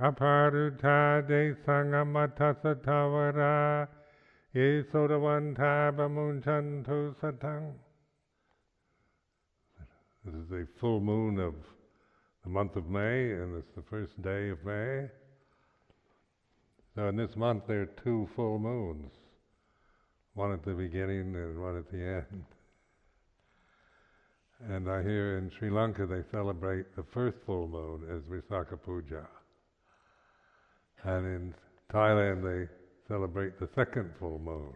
Aparuta 0.00 1.26
de 1.26 1.56
e 4.54 4.82
bamunchantu 5.92 7.16
satang. 7.16 7.74
This 10.24 10.34
is 10.36 10.48
the 10.48 10.68
full 10.78 11.00
moon 11.00 11.40
of 11.40 11.54
the 12.44 12.48
month 12.48 12.76
of 12.76 12.88
May, 12.88 13.32
and 13.32 13.56
it's 13.56 13.74
the 13.74 13.82
first 13.82 14.22
day 14.22 14.50
of 14.50 14.64
May. 14.64 15.10
So 16.94 17.08
in 17.08 17.16
this 17.16 17.34
month 17.34 17.64
there 17.66 17.82
are 17.82 17.90
two 18.04 18.28
full 18.36 18.60
moons, 18.60 19.10
one 20.34 20.52
at 20.52 20.64
the 20.64 20.74
beginning 20.74 21.34
and 21.34 21.60
one 21.60 21.76
at 21.76 21.90
the 21.90 21.98
end. 21.98 22.44
And 24.68 24.88
I 24.88 25.02
hear 25.02 25.38
in 25.38 25.50
Sri 25.58 25.70
Lanka 25.70 26.06
they 26.06 26.22
celebrate 26.30 26.94
the 26.94 27.02
first 27.02 27.38
full 27.44 27.66
moon 27.66 28.04
as 28.08 28.22
Visakha 28.24 28.80
Puja. 28.80 29.26
And 31.04 31.26
in 31.26 31.54
Thailand, 31.92 32.42
they 32.42 32.68
celebrate 33.06 33.58
the 33.58 33.68
second 33.74 34.10
full 34.18 34.38
moon 34.38 34.74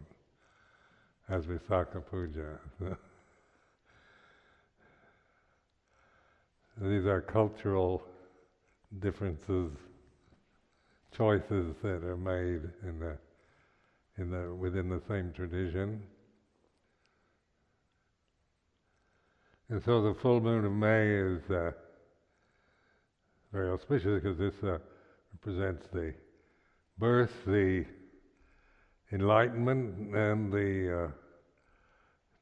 as 1.28 1.44
Visakha 1.44 2.02
Puja. 2.10 2.58
These 6.80 7.04
are 7.06 7.20
cultural 7.20 8.02
differences, 9.00 9.72
choices 11.16 11.74
that 11.82 12.02
are 12.02 12.16
made 12.16 12.62
in 12.82 12.98
the, 12.98 13.18
in 14.18 14.30
the, 14.30 14.54
within 14.54 14.88
the 14.88 15.02
same 15.08 15.32
tradition. 15.32 16.02
And 19.68 19.82
so 19.84 20.02
the 20.02 20.14
full 20.20 20.40
moon 20.40 20.64
of 20.64 20.72
May 20.72 21.08
is 21.14 21.50
uh, 21.50 21.72
very 23.52 23.70
auspicious 23.70 24.22
because 24.22 24.38
this 24.38 24.54
uh, 24.62 24.78
represents 25.44 25.88
the 25.92 26.14
birth, 26.98 27.32
the 27.46 27.84
enlightenment, 29.12 30.14
and 30.14 30.52
the 30.52 31.04
uh, 31.04 31.10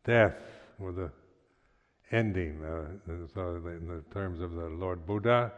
death, 0.05 0.37
or 0.79 0.93
the 0.93 1.11
ending. 2.13 2.63
Uh, 2.63 2.89
so, 3.35 3.57
in 3.57 3.89
the 3.89 4.05
terms 4.13 4.41
of 4.41 4.53
the 4.53 4.67
Lord 4.67 5.07
Buddha 5.07 5.53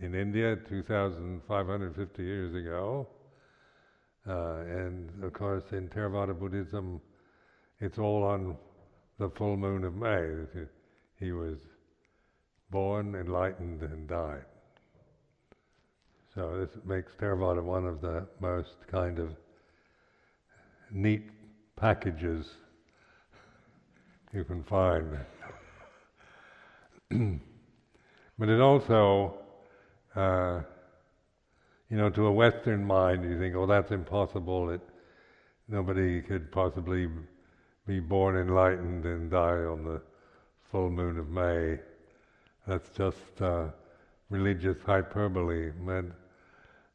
in 0.00 0.14
India 0.14 0.56
2,550 0.68 2.22
years 2.22 2.54
ago, 2.54 3.08
uh, 4.28 4.60
and 4.60 5.24
of 5.24 5.32
course 5.32 5.64
in 5.72 5.88
Theravada 5.88 6.38
Buddhism, 6.38 7.00
it's 7.80 7.98
all 7.98 8.22
on 8.22 8.56
the 9.18 9.28
full 9.30 9.56
moon 9.56 9.84
of 9.84 9.94
May. 9.94 10.46
He 11.18 11.32
was 11.32 11.58
born, 12.70 13.14
enlightened, 13.16 13.82
and 13.82 14.08
died. 14.08 14.44
So 16.34 16.64
this 16.64 16.76
makes 16.84 17.12
Theravada 17.14 17.62
one 17.62 17.86
of 17.86 18.00
the 18.00 18.26
most 18.38 18.86
kind 18.90 19.18
of 19.18 19.34
neat 20.92 21.28
packages 21.74 22.46
you 24.32 24.44
can 24.44 24.62
find. 24.62 25.18
but 28.38 28.48
it 28.48 28.60
also, 28.60 29.38
uh, 30.14 30.60
you 31.88 31.96
know, 31.96 32.08
to 32.10 32.26
a 32.26 32.32
Western 32.32 32.84
mind, 32.84 33.24
you 33.24 33.36
think, 33.36 33.56
oh, 33.56 33.66
that's 33.66 33.90
impossible. 33.90 34.66
That 34.68 34.80
nobody 35.66 36.22
could 36.22 36.52
possibly 36.52 37.08
be 37.88 37.98
born 37.98 38.36
enlightened 38.36 39.04
and 39.04 39.32
die 39.32 39.64
on 39.64 39.84
the 39.84 40.00
full 40.70 40.90
moon 40.90 41.18
of 41.18 41.28
May. 41.28 41.80
That's 42.68 42.88
just 42.90 43.42
uh, 43.42 43.66
religious 44.30 44.78
hyperbole. 44.84 45.72
And 45.86 46.12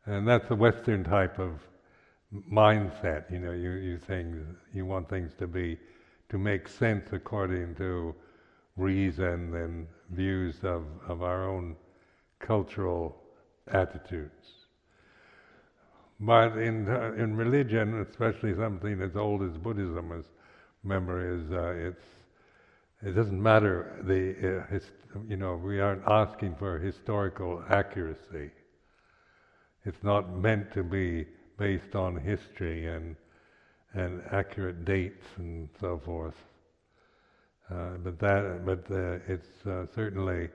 and 0.06 0.28
that's 0.28 0.50
a 0.52 0.56
Western 0.56 1.04
type 1.04 1.40
of 1.40 1.60
mindset. 2.52 3.32
You 3.32 3.40
know, 3.40 3.52
you, 3.52 3.72
you 3.72 3.98
things 3.98 4.46
you 4.74 4.86
want 4.86 5.10
things 5.10 5.34
to 5.40 5.48
be 5.48 5.78
to 6.30 6.38
make 6.38 6.68
sense 6.68 7.10
according 7.12 7.76
to 7.76 8.16
reason 8.78 9.56
and 9.56 9.88
views 10.12 10.58
of, 10.64 10.84
of 11.08 11.22
our 11.22 11.48
own 11.48 11.76
cultural 12.40 13.16
attitudes. 13.68 14.68
But 16.20 16.58
in 16.58 16.88
uh, 16.90 17.14
in 17.18 17.36
religion, 17.36 18.06
especially 18.10 18.56
something 18.56 19.02
as 19.02 19.16
old 19.16 19.44
as 19.44 19.58
Buddhism, 19.58 20.12
as 20.12 20.26
memory 20.84 21.42
is 21.42 21.52
uh, 21.52 21.90
it's 21.90 22.06
it 23.02 23.12
doesn't 23.12 23.42
matter 23.42 24.02
the 24.04 24.62
uh, 24.62 24.76
you 25.28 25.38
know 25.38 25.56
we 25.56 25.80
aren't 25.80 26.04
asking 26.08 26.56
for 26.56 26.80
historical 26.80 27.64
accuracy. 27.70 28.52
It's 29.86 30.04
not 30.04 30.36
meant 30.36 30.74
to 30.74 30.84
be 30.84 31.26
based 31.58 31.96
on 31.96 32.18
history 32.18 32.88
and 32.88 33.16
and 33.94 34.22
accurate 34.32 34.84
dates 34.86 35.26
and 35.38 35.70
so 35.80 36.02
forth. 36.04 36.36
Uh, 37.72 37.98
but 38.04 38.20
that, 38.20 38.66
but 38.66 38.92
uh, 38.92 39.18
it's 39.28 39.66
uh, 39.66 39.86
certainly 39.96 40.50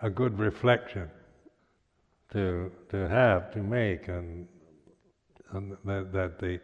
a 0.00 0.08
good 0.08 0.38
reflection 0.38 1.10
to 2.32 2.70
to 2.90 3.08
have 3.08 3.52
to 3.52 3.58
make, 3.58 4.08
and, 4.08 4.46
and 5.52 5.76
that, 5.84 6.12
that 6.12 6.38
the 6.38 6.60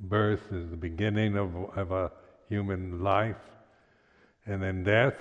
birth 0.00 0.52
is 0.52 0.70
the 0.70 0.76
beginning 0.76 1.36
of 1.36 1.54
of 1.76 1.92
a 1.92 2.10
human 2.48 3.02
life, 3.02 3.40
and 4.46 4.62
then 4.62 4.84
death, 4.84 5.14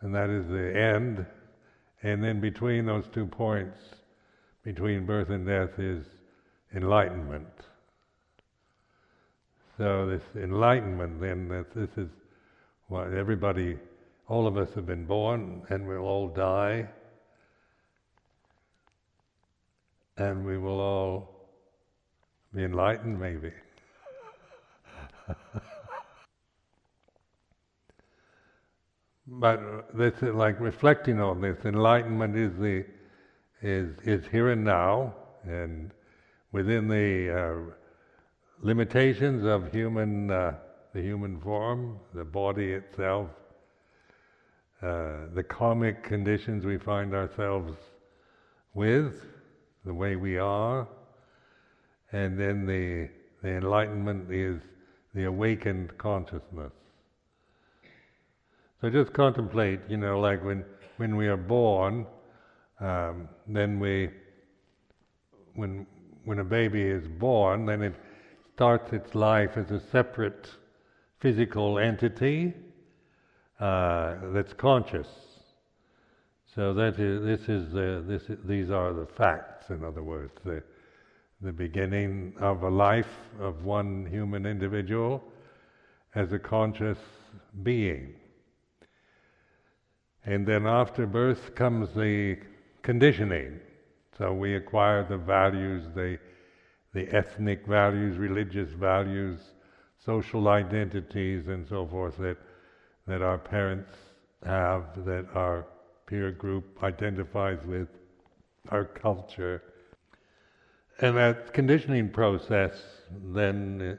and 0.00 0.14
that 0.14 0.30
is 0.30 0.46
the 0.48 0.78
end, 0.78 1.26
and 2.02 2.22
then 2.22 2.40
between 2.40 2.86
those 2.86 3.04
two 3.12 3.26
points 3.26 3.78
between 4.68 5.06
birth 5.06 5.30
and 5.30 5.46
death 5.46 5.78
is 5.78 6.04
enlightenment. 6.74 7.46
So 9.78 10.06
this 10.06 10.22
enlightenment, 10.36 11.20
then, 11.20 11.48
that 11.48 11.72
this 11.74 11.88
is 11.96 12.10
what 12.88 13.12
everybody, 13.14 13.78
all 14.28 14.46
of 14.46 14.58
us 14.58 14.68
have 14.74 14.84
been 14.84 15.06
born, 15.06 15.62
and 15.70 15.88
we'll 15.88 15.98
all 16.04 16.28
die, 16.28 16.86
and 20.18 20.44
we 20.44 20.58
will 20.58 20.80
all 20.80 21.48
be 22.54 22.64
enlightened, 22.64 23.18
maybe. 23.18 23.52
but 29.30 29.96
this 29.96 30.14
is 30.22 30.34
like 30.34 30.58
reflecting 30.60 31.20
on 31.20 31.40
this. 31.40 31.56
Enlightenment 31.64 32.36
is 32.36 32.56
the 32.58 32.84
is, 33.60 33.90
is 34.04 34.24
here 34.30 34.50
and 34.50 34.64
now, 34.64 35.14
and 35.44 35.90
within 36.52 36.88
the 36.88 37.36
uh, 37.36 37.74
limitations 38.60 39.44
of 39.44 39.72
human, 39.72 40.30
uh, 40.30 40.54
the 40.94 41.02
human 41.02 41.40
form, 41.40 41.98
the 42.14 42.24
body 42.24 42.72
itself, 42.72 43.28
uh, 44.80 45.26
the 45.34 45.42
karmic 45.42 46.04
conditions 46.04 46.64
we 46.64 46.78
find 46.78 47.14
ourselves 47.14 47.72
with, 48.74 49.26
the 49.84 49.92
way 49.92 50.14
we 50.14 50.38
are, 50.38 50.86
and 52.12 52.38
then 52.38 52.64
the, 52.64 53.08
the 53.42 53.56
enlightenment 53.56 54.32
is 54.32 54.60
the 55.14 55.24
awakened 55.24 55.96
consciousness. 55.98 56.72
So 58.80 58.90
just 58.90 59.12
contemplate, 59.12 59.80
you 59.88 59.96
know, 59.96 60.20
like 60.20 60.44
when, 60.44 60.64
when 60.98 61.16
we 61.16 61.26
are 61.26 61.36
born, 61.36 62.06
um, 62.80 63.28
then 63.46 63.80
we, 63.80 64.10
when 65.54 65.86
when 66.24 66.40
a 66.40 66.44
baby 66.44 66.82
is 66.82 67.08
born, 67.08 67.64
then 67.64 67.80
it 67.82 67.94
starts 68.54 68.92
its 68.92 69.14
life 69.14 69.56
as 69.56 69.70
a 69.70 69.80
separate 69.80 70.50
physical 71.20 71.78
entity 71.78 72.52
uh, 73.58 74.16
that's 74.34 74.52
conscious. 74.52 75.08
So 76.54 76.74
that 76.74 76.98
is, 76.98 77.24
this 77.24 77.48
is 77.48 77.72
the, 77.72 78.04
this 78.06 78.22
is, 78.28 78.36
these 78.44 78.70
are 78.70 78.92
the 78.92 79.06
facts. 79.06 79.70
In 79.70 79.82
other 79.82 80.02
words, 80.02 80.32
the 80.44 80.62
the 81.40 81.52
beginning 81.52 82.34
of 82.40 82.64
a 82.64 82.68
life 82.68 83.14
of 83.40 83.64
one 83.64 84.04
human 84.06 84.44
individual 84.44 85.22
as 86.14 86.32
a 86.32 86.38
conscious 86.38 86.98
being. 87.62 88.14
And 90.28 90.46
then 90.46 90.66
after 90.66 91.06
birth 91.06 91.54
comes 91.54 91.94
the 91.94 92.36
conditioning. 92.82 93.60
So 94.18 94.34
we 94.34 94.56
acquire 94.56 95.02
the 95.02 95.16
values, 95.16 95.84
the, 95.94 96.18
the 96.92 97.08
ethnic 97.16 97.66
values, 97.66 98.18
religious 98.18 98.70
values, 98.72 99.40
social 100.04 100.48
identities, 100.48 101.48
and 101.48 101.66
so 101.66 101.86
forth 101.86 102.18
that 102.18 102.36
that 103.06 103.22
our 103.22 103.38
parents 103.38 103.90
have, 104.44 104.84
that 105.06 105.26
our 105.34 105.64
peer 106.06 106.30
group 106.30 106.64
identifies 106.82 107.58
with, 107.64 107.88
our 108.68 108.84
culture, 108.84 109.62
and 111.00 111.16
that 111.16 111.54
conditioning 111.54 112.10
process 112.10 112.72
then 113.32 113.98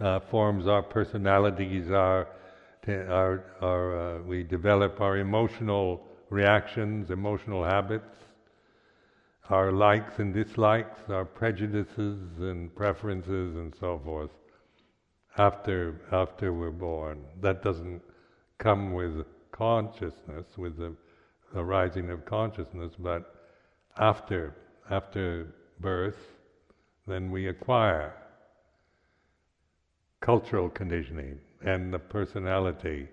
uh, 0.00 0.20
forms 0.30 0.66
our 0.66 0.82
personalities, 0.82 1.90
our 1.90 2.28
our, 2.88 3.44
our 3.60 4.16
uh, 4.18 4.22
we 4.22 4.42
develop 4.42 5.00
our 5.00 5.18
emotional 5.18 6.06
reactions, 6.30 7.10
emotional 7.10 7.64
habits, 7.64 8.16
our 9.50 9.72
likes 9.72 10.18
and 10.18 10.34
dislikes, 10.34 11.00
our 11.08 11.24
prejudices 11.24 12.20
and 12.38 12.74
preferences, 12.74 13.56
and 13.56 13.74
so 13.78 14.00
forth. 14.04 14.30
After 15.38 16.00
after 16.12 16.52
we're 16.52 16.70
born, 16.70 17.24
that 17.40 17.62
doesn't 17.62 18.02
come 18.58 18.92
with 18.92 19.24
consciousness, 19.52 20.46
with 20.56 20.78
the 20.78 20.94
arising 21.54 22.10
of 22.10 22.24
consciousness, 22.24 22.92
but 22.98 23.34
after 23.98 24.54
after 24.90 25.54
birth, 25.80 26.18
then 27.06 27.30
we 27.30 27.48
acquire 27.48 28.14
cultural 30.20 30.68
conditioning 30.70 31.38
and 31.64 31.92
the 31.92 31.98
personality. 31.98 33.08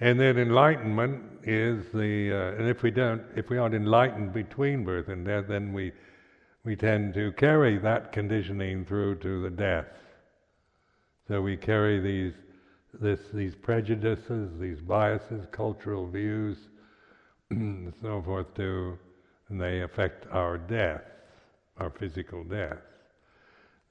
And 0.00 0.18
then 0.18 0.36
enlightenment 0.36 1.22
is 1.44 1.84
the, 1.94 2.32
uh, 2.32 2.58
and 2.58 2.68
if 2.68 2.82
we 2.82 2.90
don't, 2.90 3.22
if 3.36 3.50
we 3.50 3.58
aren't 3.58 3.76
enlightened 3.76 4.32
between 4.32 4.84
birth 4.84 5.08
and 5.08 5.24
death, 5.24 5.44
then 5.48 5.72
we, 5.72 5.92
we 6.64 6.74
tend 6.74 7.14
to 7.14 7.30
carry 7.32 7.78
that 7.78 8.10
conditioning 8.10 8.84
through 8.84 9.16
to 9.20 9.42
the 9.42 9.50
death. 9.50 9.86
So 11.28 11.40
we 11.40 11.56
carry 11.56 12.00
these, 12.00 12.34
this, 13.00 13.20
these 13.32 13.54
prejudices, 13.54 14.50
these 14.58 14.80
biases, 14.80 15.46
cultural 15.52 16.08
views, 16.08 16.58
and 17.50 17.92
so 18.02 18.20
forth 18.22 18.52
to, 18.56 18.98
and 19.50 19.60
they 19.60 19.82
affect 19.82 20.26
our 20.32 20.58
death, 20.58 21.04
our 21.78 21.90
physical 21.90 22.42
death. 22.42 22.78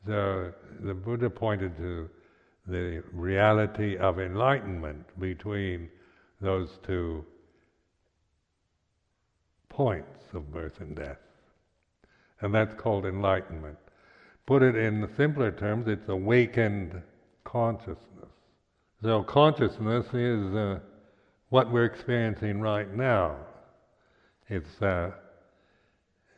So 0.05 0.51
the 0.79 0.93
Buddha 0.93 1.29
pointed 1.29 1.77
to 1.77 2.09
the 2.67 3.03
reality 3.11 3.97
of 3.97 4.19
enlightenment 4.19 5.05
between 5.19 5.89
those 6.39 6.79
two 6.85 7.25
points 9.69 10.25
of 10.33 10.51
birth 10.51 10.79
and 10.79 10.95
death. 10.95 11.17
And 12.41 12.53
that's 12.53 12.73
called 12.73 13.05
enlightenment. 13.05 13.77
Put 14.47 14.63
it 14.63 14.75
in 14.75 15.07
simpler 15.15 15.51
terms, 15.51 15.87
it's 15.87 16.09
awakened 16.09 17.01
consciousness. 17.43 17.97
So 19.03 19.23
consciousness 19.23 20.05
is 20.13 20.53
uh, 20.55 20.79
what 21.49 21.71
we're 21.71 21.85
experiencing 21.85 22.59
right 22.61 22.91
now. 22.93 23.35
It's 24.49 24.81
uh, 24.81 25.11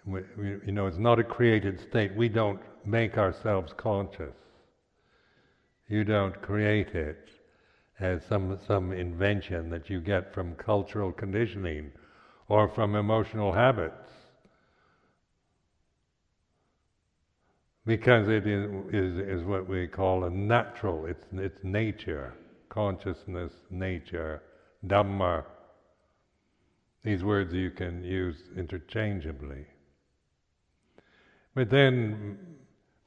we, 0.06 0.21
you 0.38 0.71
know, 0.71 0.88
it's 0.88 0.98
not 0.98 1.19
a 1.19 1.24
created 1.24 1.80
state. 1.80 2.13
We 2.15 2.30
don't 2.30 2.60
make 2.85 3.18
ourselves 3.18 3.74
conscious. 3.75 4.35
You 5.88 6.03
don't 6.03 6.41
create 6.41 6.95
it 6.95 7.30
as 8.00 8.24
some, 8.25 8.57
some 8.68 8.91
invention 8.91 9.69
that 9.69 9.89
you 9.89 10.00
get 10.00 10.33
from 10.33 10.56
cultural 10.56 11.12
conditioning 11.12 11.91
or 12.47 12.68
from 12.68 12.95
emotional 12.95 13.53
habits. 13.53 14.12
Because 17.85 18.30
it 18.30 18.47
is, 18.47 18.69
is, 18.94 19.18
is 19.18 19.44
what 19.44 19.68
we 19.68 19.88
call 19.88 20.24
a 20.24 20.29
natural, 20.29 21.06
it's, 21.06 21.25
it's 21.33 21.63
nature, 21.63 22.33
consciousness, 22.69 23.51
nature, 23.69 24.41
Dhamma. 24.88 25.44
These 27.03 27.24
words 27.24 27.53
you 27.53 27.71
can 27.71 28.03
use 28.03 28.38
interchangeably. 28.57 29.65
But 31.53 31.69
then 31.69 32.38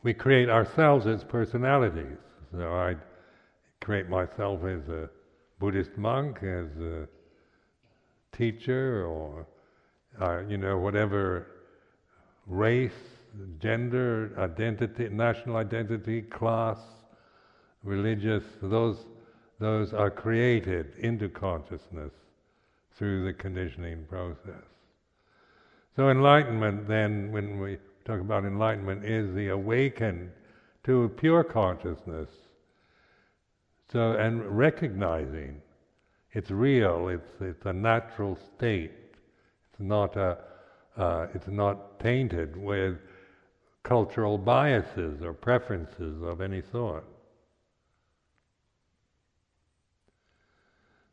we 0.06 0.14
create 0.14 0.48
ourselves 0.48 1.04
as 1.08 1.24
personalities. 1.24 2.16
So 2.52 2.72
I 2.72 2.94
create 3.84 4.08
myself 4.08 4.62
as 4.62 4.88
a 4.88 5.10
Buddhist 5.58 5.96
monk, 5.96 6.44
as 6.44 6.68
a 6.80 7.08
teacher, 8.30 9.04
or 9.04 9.48
uh, 10.20 10.42
you 10.48 10.58
know 10.58 10.78
whatever 10.78 11.48
race, 12.46 13.02
gender, 13.58 14.32
identity, 14.38 15.08
national 15.08 15.56
identity, 15.56 16.22
class, 16.22 16.78
religious. 17.82 18.44
Those 18.62 19.06
those 19.58 19.92
are 19.92 20.12
created 20.12 20.92
into 20.98 21.28
consciousness 21.28 22.12
through 22.96 23.24
the 23.24 23.32
conditioning 23.32 24.04
process. 24.08 24.68
So 25.96 26.10
enlightenment, 26.10 26.86
then, 26.86 27.32
when 27.32 27.58
we 27.58 27.78
talk 28.06 28.20
about 28.20 28.44
enlightenment 28.44 29.04
is 29.04 29.34
the 29.34 29.48
awaken 29.48 30.30
to 30.84 31.08
pure 31.16 31.42
consciousness. 31.42 32.28
So, 33.92 34.12
and 34.12 34.44
recognizing 34.56 35.60
it's 36.32 36.50
real, 36.50 37.08
it's, 37.08 37.30
it's 37.40 37.66
a 37.66 37.72
natural 37.72 38.38
state. 38.56 38.92
It's 39.70 39.80
not, 39.80 40.16
a, 40.16 40.38
uh, 40.96 41.26
it's 41.34 41.48
not 41.48 41.98
tainted 41.98 42.56
with 42.56 42.98
cultural 43.82 44.38
biases 44.38 45.22
or 45.22 45.32
preferences 45.32 46.22
of 46.22 46.40
any 46.40 46.62
sort. 46.72 47.04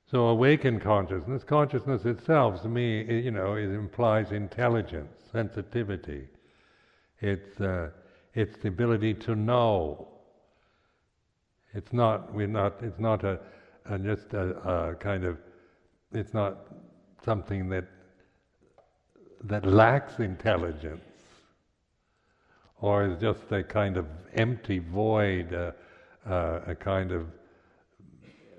So 0.10 0.28
awakened 0.28 0.82
consciousness, 0.82 1.44
consciousness 1.44 2.06
itself, 2.06 2.62
to 2.62 2.70
me, 2.70 3.04
you 3.24 3.32
know, 3.32 3.56
it 3.56 3.70
implies 3.70 4.32
intelligence, 4.32 5.12
sensitivity. 5.32 6.28
It's, 7.24 7.62
uh, 7.62 7.90
it's 8.34 8.58
the 8.58 8.68
ability 8.68 9.14
to 9.14 9.36
know. 9.36 10.10
It's 11.74 11.94
not, 11.94 12.34
we're 12.34 12.48
not, 12.48 12.74
it's 12.82 13.00
not 13.00 13.24
a, 13.24 13.40
a 13.86 13.98
just 13.98 14.34
a, 14.34 14.90
a 14.92 14.96
kind 14.96 15.24
of, 15.24 15.38
it's 16.12 16.34
not 16.34 16.68
something 17.24 17.70
that, 17.70 17.86
that 19.46 19.66
lacks 19.66 20.20
intelligence 20.20 21.02
or 22.82 23.06
is 23.06 23.18
just 23.22 23.50
a 23.52 23.64
kind 23.64 23.96
of 23.96 24.06
empty 24.34 24.80
void, 24.80 25.54
uh, 25.54 25.72
uh, 26.30 26.60
a 26.68 26.76
kind 26.76 27.14
of 27.14 27.28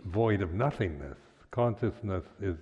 void 0.07 0.41
of 0.41 0.55
nothingness. 0.55 1.19
Consciousness 1.50 2.25
is 2.41 2.57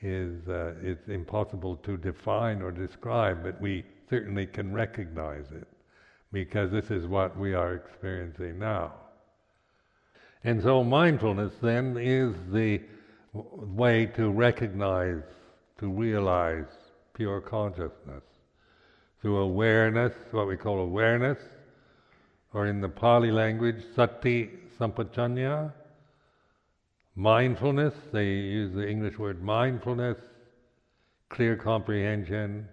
is 0.00 0.48
uh, 0.48 0.74
it's 0.80 1.08
impossible 1.08 1.74
to 1.76 1.96
define 1.96 2.62
or 2.62 2.70
describe, 2.70 3.42
but 3.42 3.60
we 3.60 3.84
certainly 4.08 4.46
can 4.46 4.72
recognize 4.72 5.50
it 5.52 5.68
because 6.32 6.70
this 6.70 6.90
is 6.90 7.06
what 7.06 7.36
we 7.38 7.54
are 7.54 7.74
experiencing 7.74 8.58
now. 8.58 8.92
And 10.44 10.62
so 10.62 10.84
mindfulness 10.84 11.52
then 11.60 11.96
is 11.98 12.34
the 12.52 12.80
way 13.32 14.06
to 14.06 14.30
recognize, 14.30 15.22
to 15.78 15.88
realize 15.88 16.66
pure 17.14 17.40
consciousness. 17.40 18.22
Through 19.20 19.38
awareness, 19.38 20.12
what 20.30 20.46
we 20.46 20.56
call 20.56 20.78
awareness, 20.78 21.38
or 22.54 22.66
in 22.66 22.80
the 22.80 22.88
Pali 22.88 23.30
language, 23.30 23.82
sati 23.96 24.50
sampajanya, 24.78 25.72
mindfulness, 27.16 27.94
they 28.12 28.26
use 28.26 28.72
the 28.74 28.88
English 28.88 29.18
word 29.18 29.42
mindfulness, 29.42 30.18
clear 31.28 31.56
comprehension, 31.56 32.68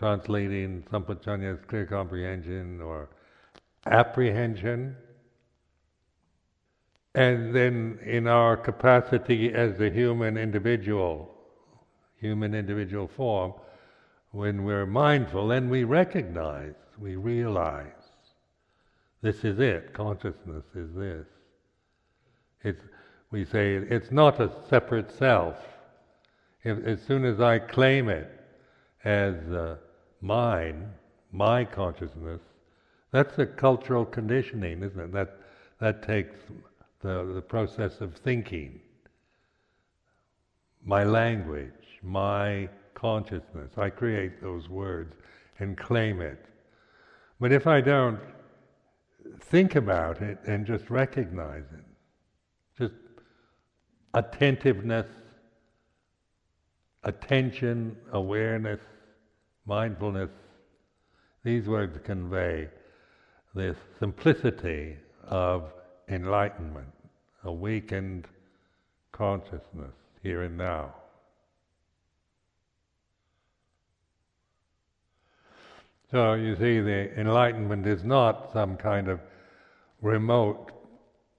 translating 0.00 0.82
Sampajanya 0.90 1.52
as 1.52 1.64
clear 1.68 1.84
comprehension 1.84 2.80
or 2.80 3.10
apprehension. 3.84 4.96
And 7.14 7.54
then 7.54 7.98
in 8.04 8.26
our 8.26 8.56
capacity 8.56 9.52
as 9.52 9.76
the 9.76 9.90
human 9.90 10.38
individual, 10.38 11.34
human 12.18 12.54
individual 12.54 13.08
form, 13.08 13.52
when 14.30 14.64
we're 14.64 14.86
mindful, 14.86 15.48
then 15.48 15.68
we 15.68 15.84
recognize, 15.84 16.74
we 16.98 17.16
realize 17.16 17.86
this 19.20 19.44
is 19.44 19.58
it, 19.58 19.92
consciousness 19.92 20.64
is 20.74 20.94
this. 20.94 21.26
It's, 22.62 22.82
we 23.30 23.44
say 23.44 23.74
it's 23.74 24.10
not 24.10 24.40
a 24.40 24.50
separate 24.70 25.12
self. 25.12 25.56
If, 26.64 26.82
as 26.86 27.02
soon 27.02 27.26
as 27.26 27.38
I 27.38 27.58
claim 27.58 28.08
it 28.08 28.30
as 29.04 29.34
uh, 29.52 29.76
mine, 30.20 30.92
my 31.32 31.64
consciousness, 31.64 32.40
that's 33.10 33.38
a 33.38 33.46
cultural 33.46 34.04
conditioning, 34.04 34.82
isn't 34.82 35.00
it? 35.00 35.12
That, 35.12 35.38
that 35.80 36.02
takes 36.02 36.36
the, 37.00 37.32
the 37.34 37.42
process 37.42 38.00
of 38.00 38.14
thinking. 38.16 38.80
My 40.84 41.04
language, 41.04 41.72
my 42.02 42.68
consciousness. 42.94 43.72
I 43.76 43.90
create 43.90 44.40
those 44.40 44.68
words 44.68 45.14
and 45.58 45.76
claim 45.76 46.20
it. 46.20 46.44
But 47.40 47.52
if 47.52 47.66
I 47.66 47.80
don't 47.80 48.20
think 49.40 49.74
about 49.74 50.20
it 50.20 50.38
and 50.46 50.66
just 50.66 50.90
recognize 50.90 51.64
it, 51.72 51.84
just 52.78 52.94
attentiveness, 54.14 55.06
attention, 57.04 57.96
awareness, 58.12 58.80
mindfulness, 59.66 60.30
these 61.44 61.66
words 61.66 61.98
convey 62.04 62.68
the 63.54 63.74
simplicity 63.98 64.96
of 65.24 65.72
enlightenment, 66.08 66.92
awakened 67.44 68.26
consciousness 69.12 69.94
here 70.22 70.42
and 70.42 70.56
now. 70.56 70.94
So 76.10 76.34
you 76.34 76.56
see, 76.56 76.80
the 76.80 77.18
enlightenment 77.18 77.86
is 77.86 78.02
not 78.02 78.52
some 78.52 78.76
kind 78.76 79.08
of 79.08 79.20
remote 80.02 80.72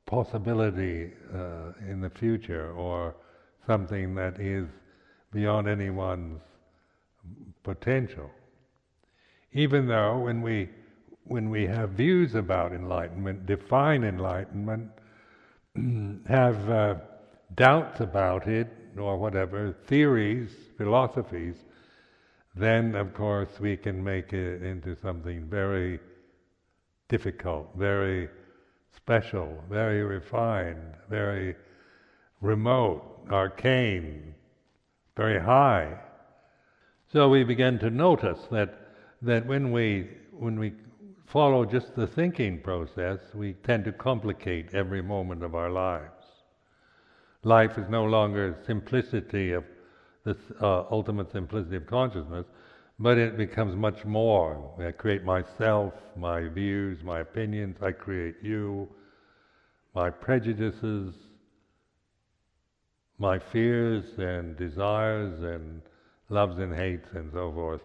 possibility 0.05 1.11
uh, 1.33 1.73
in 1.89 1.99
the 2.01 2.09
future 2.09 2.71
or 2.71 3.15
something 3.67 4.15
that 4.15 4.39
is 4.39 4.67
beyond 5.33 5.67
anyone's 5.67 6.41
potential. 7.63 8.29
Even 9.53 9.87
though 9.87 10.19
when 10.19 10.41
we 10.41 10.69
when 11.25 11.49
we 11.49 11.65
have 11.67 11.91
views 11.91 12.35
about 12.35 12.73
enlightenment, 12.73 13.45
define 13.45 14.03
enlightenment, 14.03 14.89
have 16.27 16.69
uh, 16.69 16.95
doubts 17.55 17.99
about 17.99 18.47
it 18.47 18.67
or 18.97 19.17
whatever, 19.17 19.73
theories, 19.87 20.51
philosophies, 20.77 21.55
then 22.55 22.95
of 22.95 23.13
course 23.13 23.59
we 23.59 23.77
can 23.77 24.03
make 24.03 24.33
it 24.33 24.61
into 24.63 24.95
something 24.95 25.45
very 25.45 25.99
difficult, 27.07 27.69
very 27.77 28.27
special, 28.95 29.63
very 29.69 30.03
refined, 30.03 30.93
very 31.09 31.55
remote, 32.41 33.03
arcane, 33.29 34.33
very 35.15 35.39
high. 35.39 35.97
So 37.11 37.27
we 37.27 37.43
begin 37.43 37.77
to 37.79 37.89
notice 37.89 38.39
that 38.51 38.73
that 39.21 39.45
when 39.45 39.73
we 39.73 40.07
when 40.31 40.57
we 40.57 40.71
follow 41.25 41.65
just 41.65 41.93
the 41.93 42.07
thinking 42.07 42.61
process, 42.61 43.19
we 43.33 43.53
tend 43.53 43.83
to 43.85 43.91
complicate 43.91 44.73
every 44.73 45.01
moment 45.01 45.43
of 45.43 45.53
our 45.53 45.69
lives. 45.69 46.25
Life 47.43 47.77
is 47.77 47.89
no 47.89 48.05
longer 48.05 48.57
simplicity 48.65 49.51
of 49.51 49.65
this 50.23 50.37
uh, 50.61 50.85
ultimate 50.89 51.29
simplicity 51.33 51.75
of 51.75 51.85
consciousness, 51.85 52.45
but 52.97 53.17
it 53.17 53.35
becomes 53.35 53.75
much 53.75 54.05
more. 54.05 54.73
I 54.79 54.91
create 54.91 55.25
myself, 55.25 55.93
my 56.15 56.47
views, 56.47 57.03
my 57.03 57.19
opinions, 57.19 57.75
I 57.81 57.91
create 57.91 58.35
you, 58.41 58.87
my 59.93 60.09
prejudices, 60.09 61.13
my 63.17 63.37
fears 63.37 64.05
and 64.17 64.55
desires 64.55 65.41
and 65.41 65.81
loves 66.31 66.57
and 66.57 66.73
hates 66.73 67.07
and 67.13 67.31
so 67.31 67.51
forth. 67.51 67.81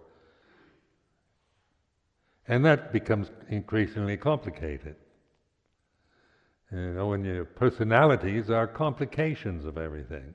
And 2.48 2.64
that 2.64 2.92
becomes 2.92 3.30
increasingly 3.48 4.16
complicated. 4.16 4.96
You 6.72 6.94
know, 6.94 7.08
when 7.08 7.24
your 7.24 7.44
personalities 7.44 8.50
are 8.50 8.66
complications 8.66 9.64
of 9.64 9.78
everything. 9.78 10.34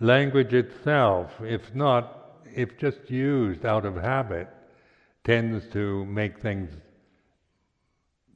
Language 0.00 0.54
itself, 0.54 1.32
if 1.40 1.74
not, 1.74 2.40
if 2.54 2.78
just 2.78 3.10
used 3.10 3.66
out 3.66 3.84
of 3.84 3.96
habit, 3.96 4.48
tends 5.24 5.66
to 5.72 6.04
make 6.06 6.38
things, 6.38 6.70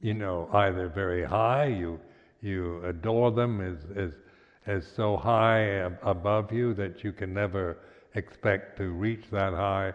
you 0.01 0.15
know, 0.15 0.49
either 0.53 0.89
very 0.89 1.25
high, 1.25 1.67
you 1.67 2.01
you 2.43 2.85
adore 2.85 3.31
them 3.31 3.61
as 3.61 3.79
as 3.97 4.13
as 4.67 4.87
so 4.87 5.17
high 5.17 5.91
above 6.03 6.53
you 6.53 6.75
that 6.75 7.03
you 7.03 7.13
can 7.13 7.33
never 7.33 7.79
expect 8.15 8.77
to 8.77 8.91
reach 8.91 9.25
that 9.31 9.55
high, 9.55 9.93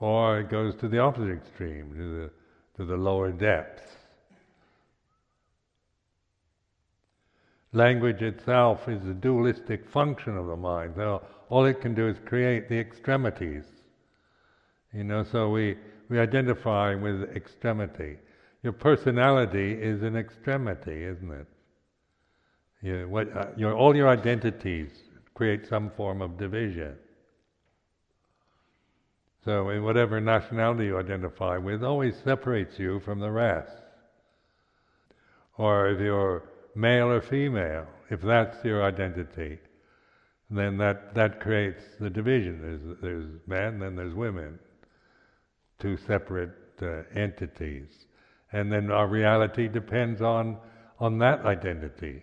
or 0.00 0.40
it 0.40 0.50
goes 0.50 0.74
to 0.76 0.88
the 0.88 0.98
opposite 0.98 1.32
extreme, 1.32 1.94
to 1.94 2.20
the 2.20 2.30
to 2.76 2.84
the 2.84 2.96
lower 2.96 3.30
depths. 3.30 3.96
Language 7.72 8.22
itself 8.22 8.88
is 8.88 9.04
a 9.06 9.12
dualistic 9.12 9.86
function 9.86 10.36
of 10.36 10.46
the 10.46 10.56
mind. 10.56 10.94
So 10.96 11.22
all 11.48 11.66
it 11.66 11.80
can 11.80 11.94
do 11.94 12.08
is 12.08 12.16
create 12.24 12.68
the 12.68 12.78
extremities. 12.78 13.64
You 14.92 15.04
know, 15.04 15.22
so 15.24 15.50
we, 15.50 15.76
we 16.08 16.18
identify 16.18 16.94
with 16.94 17.24
extremity. 17.36 18.16
Your 18.62 18.72
personality 18.72 19.72
is 19.72 20.02
an 20.02 20.16
extremity, 20.16 21.04
isn't 21.04 21.30
it? 21.30 21.46
You, 22.86 23.08
what, 23.08 23.36
uh, 23.36 23.72
all 23.72 23.96
your 23.96 24.08
identities 24.08 24.90
create 25.34 25.66
some 25.66 25.90
form 25.90 26.22
of 26.22 26.38
division. 26.38 26.96
So, 29.44 29.70
in 29.70 29.82
whatever 29.82 30.20
nationality 30.20 30.84
you 30.86 30.96
identify 30.96 31.56
with, 31.56 31.82
always 31.82 32.14
separates 32.22 32.78
you 32.78 33.00
from 33.00 33.18
the 33.18 33.30
rest. 33.32 33.72
Or 35.58 35.88
if 35.88 36.00
you're 36.00 36.44
male 36.76 37.08
or 37.08 37.20
female, 37.20 37.88
if 38.08 38.20
that's 38.20 38.64
your 38.64 38.84
identity, 38.84 39.58
then 40.48 40.78
that, 40.78 41.12
that 41.16 41.40
creates 41.40 41.82
the 41.98 42.08
division. 42.08 42.60
There's, 42.62 42.98
there's 43.02 43.40
men, 43.48 43.80
then 43.80 43.96
there's 43.96 44.14
women, 44.14 44.60
two 45.80 45.96
separate 45.96 46.54
uh, 46.80 47.02
entities. 47.18 48.06
And 48.52 48.70
then 48.70 48.92
our 48.92 49.08
reality 49.08 49.66
depends 49.66 50.22
on, 50.22 50.58
on 51.00 51.18
that 51.18 51.44
identity, 51.44 52.22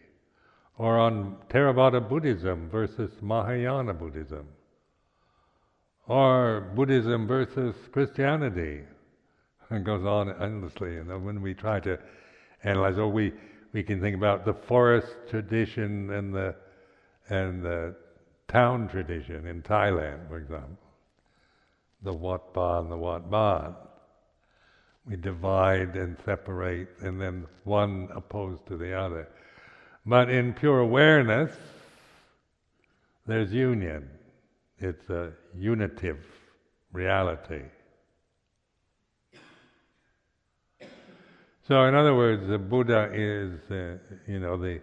or 0.77 0.99
on 0.99 1.37
Theravada 1.49 2.07
Buddhism 2.07 2.69
versus 2.69 3.11
Mahayana 3.21 3.93
Buddhism, 3.93 4.47
or 6.07 6.71
Buddhism 6.75 7.27
versus 7.27 7.75
Christianity. 7.91 8.81
It 9.71 9.83
goes 9.83 10.05
on 10.05 10.29
endlessly. 10.41 10.97
And 10.97 11.25
when 11.25 11.41
we 11.41 11.53
try 11.53 11.79
to 11.81 11.97
analyze, 12.63 12.97
or 12.97 13.07
we 13.07 13.33
we 13.71 13.81
can 13.83 13.99
think 13.99 14.15
about 14.15 14.45
the 14.45 14.53
forest 14.53 15.15
tradition 15.29 16.11
and 16.11 16.33
the 16.33 16.55
and 17.29 17.63
the 17.63 17.95
town 18.47 18.87
tradition 18.87 19.47
in 19.47 19.61
Thailand, 19.61 20.27
for 20.27 20.37
example. 20.37 20.77
The 22.03 22.13
Wat 22.13 22.53
Pa 22.53 22.79
and 22.79 22.91
the 22.91 22.97
Wat 22.97 23.31
Ban. 23.31 23.75
We 25.07 25.15
divide 25.15 25.95
and 25.95 26.17
separate, 26.23 26.87
and 27.01 27.19
then 27.19 27.45
one 27.63 28.09
opposed 28.13 28.65
to 28.67 28.77
the 28.77 28.93
other. 28.93 29.27
But 30.05 30.29
in 30.29 30.53
pure 30.53 30.79
awareness, 30.79 31.55
there's 33.25 33.53
union. 33.53 34.09
It's 34.77 35.09
a 35.09 35.31
unitive 35.55 36.25
reality. 36.91 37.63
So, 41.65 41.85
in 41.85 41.95
other 41.95 42.13
words, 42.13 42.45
the 42.45 42.57
Buddha 42.57 43.09
is, 43.13 43.71
uh, 43.71 43.97
you 44.27 44.41
know, 44.41 44.57
the 44.57 44.81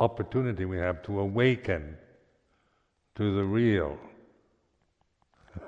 opportunity 0.00 0.64
we 0.64 0.78
have 0.78 1.00
to 1.04 1.20
awaken 1.20 1.96
to 3.14 3.36
the 3.36 3.44
real. 3.44 3.96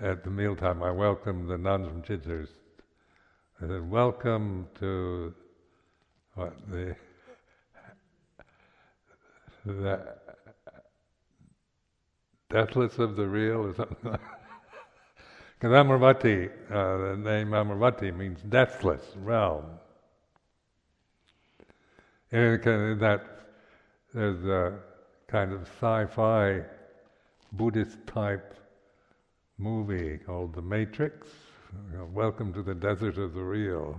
At 0.00 0.24
the 0.24 0.30
mealtime, 0.30 0.82
I 0.82 0.90
welcomed 0.90 1.50
the 1.50 1.58
nuns 1.58 1.88
from 1.88 2.00
Chithurst. 2.02 2.61
I 3.62 3.68
said, 3.68 3.88
"Welcome 3.88 4.66
to 4.80 5.32
what 6.34 6.52
the 6.68 6.96
the 9.64 10.16
deathless 12.50 12.98
of 12.98 13.14
the 13.14 13.26
real, 13.26 13.66
or 13.66 13.74
something." 13.74 14.10
like 14.10 14.20
because 15.60 15.76
Amaravati, 15.76 16.50
uh, 16.72 17.10
the 17.10 17.16
name 17.16 17.50
Amaravati 17.50 18.12
means 18.12 18.42
deathless 18.42 19.14
realm. 19.16 19.66
And 22.32 22.98
that 22.98 23.24
there's 24.12 24.44
a 24.44 24.80
kind 25.28 25.52
of 25.52 25.68
sci-fi 25.68 26.62
Buddhist 27.52 28.04
type 28.08 28.54
movie 29.56 30.18
called 30.18 30.52
The 30.54 30.62
Matrix. 30.62 31.28
Welcome 32.14 32.52
to 32.54 32.62
the 32.62 32.74
desert 32.74 33.18
of 33.18 33.34
the 33.34 33.42
real. 33.42 33.96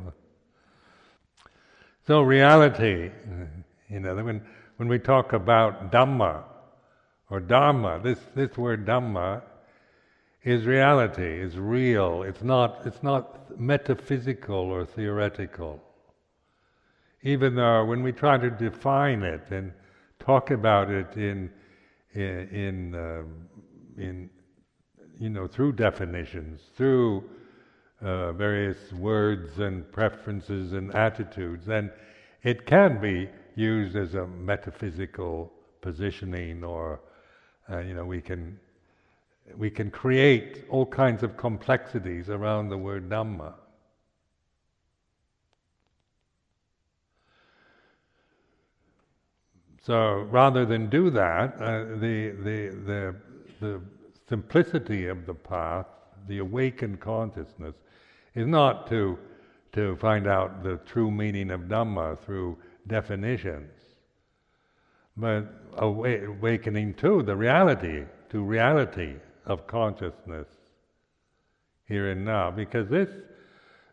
So 2.08 2.22
reality, 2.22 3.12
you 3.90 4.00
know, 4.02 4.16
when 4.16 4.44
when 4.78 4.90
we 4.90 5.00
talk 5.00 5.34
about 5.34 5.92
Dhamma 5.92 6.44
or 7.30 7.40
Dharma, 7.42 8.00
this 8.04 8.20
this 8.36 8.58
word 8.58 8.86
Dhamma 8.86 9.44
is 10.44 10.66
reality, 10.66 11.42
is 11.42 11.58
real. 11.58 12.24
It's 12.24 12.44
not, 12.44 12.82
it's 12.86 13.04
not 13.04 13.60
metaphysical 13.60 14.56
or 14.56 14.86
theoretical. 14.86 15.82
even 17.24 17.56
though 17.56 17.86
when 17.86 18.04
we 18.04 18.12
try 18.14 18.38
to 18.38 18.50
define 18.52 19.24
it 19.24 19.44
and 19.52 19.74
talk 20.20 20.52
about 20.52 20.92
it 20.92 21.16
in 21.18 21.52
in 22.14 22.50
in, 22.50 22.96
um, 22.96 23.50
in 23.98 24.30
you 25.20 25.30
know 25.30 25.48
through 25.48 25.74
definitions, 25.74 26.62
through 26.78 27.24
uh, 28.04 28.34
various 28.34 28.92
words 28.94 29.60
and 29.60 29.90
preferences 29.92 30.74
and 30.74 30.94
attitudes, 30.94 31.66
then 31.66 31.92
it 32.44 32.66
can 32.66 33.00
be 33.00 33.30
used 33.56 33.96
as 33.96 34.16
a 34.16 34.28
metaphysical 34.28 35.52
positioning, 35.82 36.64
or 36.64 37.00
uh, 37.72 37.80
you 37.80 37.94
know 37.94 38.06
we 38.06 38.22
can 38.22 38.60
we 39.58 39.70
can 39.70 39.92
create 39.92 40.66
all 40.70 40.86
kinds 40.86 41.24
of 41.24 41.38
complexities 41.38 42.30
around 42.30 42.70
the 42.70 42.78
word 42.78 43.10
Dhamma. 43.10 43.54
So 49.86 50.28
rather 50.32 50.66
than 50.66 50.90
do 50.90 51.10
that, 51.10 51.56
uh, 51.60 51.84
the, 52.00 52.32
the, 52.42 52.70
the, 52.86 53.16
the 53.60 53.82
simplicity 54.30 55.08
of 55.08 55.26
the 55.26 55.34
path, 55.34 55.88
the 56.30 56.38
awakened 56.38 57.02
consciousness, 57.02 57.76
is 58.36 58.48
not 58.48 58.88
to, 58.90 59.18
to 59.74 59.96
find 59.98 60.28
out 60.28 60.64
the 60.64 60.78
true 60.86 61.12
meaning 61.12 61.52
of 61.52 61.62
Dhamma 61.62 62.20
through 62.20 62.58
definitions, 62.88 63.72
but 65.16 65.46
awakening 65.78 66.96
to 66.96 67.22
the 67.24 67.36
reality, 67.36 68.06
to 68.30 68.44
reality 68.44 69.16
of 69.46 69.68
consciousness 69.68 70.48
here 71.88 72.12
and 72.12 72.26
now. 72.26 72.50
Because 72.50 72.90
this, 72.90 73.10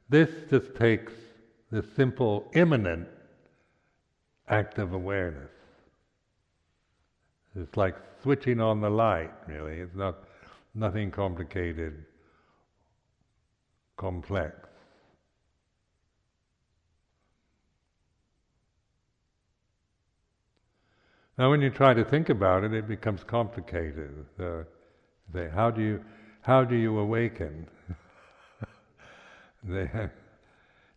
this 0.08 0.30
just 0.48 0.74
takes 0.76 1.12
the 1.70 1.84
simple, 1.94 2.50
immanent 2.54 3.08
act 4.48 4.78
of 4.78 4.92
awareness. 4.92 5.50
It's 7.54 7.76
like 7.76 7.96
switching 8.22 8.60
on 8.60 8.80
the 8.80 8.90
light, 8.90 9.30
really. 9.46 9.78
It's 9.78 9.94
not 9.94 10.18
nothing 10.74 11.10
complicated, 11.10 12.04
complex. 14.00 14.56
Now, 21.36 21.50
when 21.50 21.60
you 21.60 21.68
try 21.68 21.92
to 21.92 22.02
think 22.02 22.30
about 22.30 22.64
it, 22.64 22.72
it 22.72 22.88
becomes 22.88 23.22
complicated. 23.24 24.24
Uh, 24.38 24.64
they, 25.32 25.50
how 25.50 25.70
do 25.70 25.82
you, 25.82 26.02
how 26.40 26.64
do 26.64 26.76
you 26.76 26.98
awaken? 26.98 27.68
they, 29.64 29.90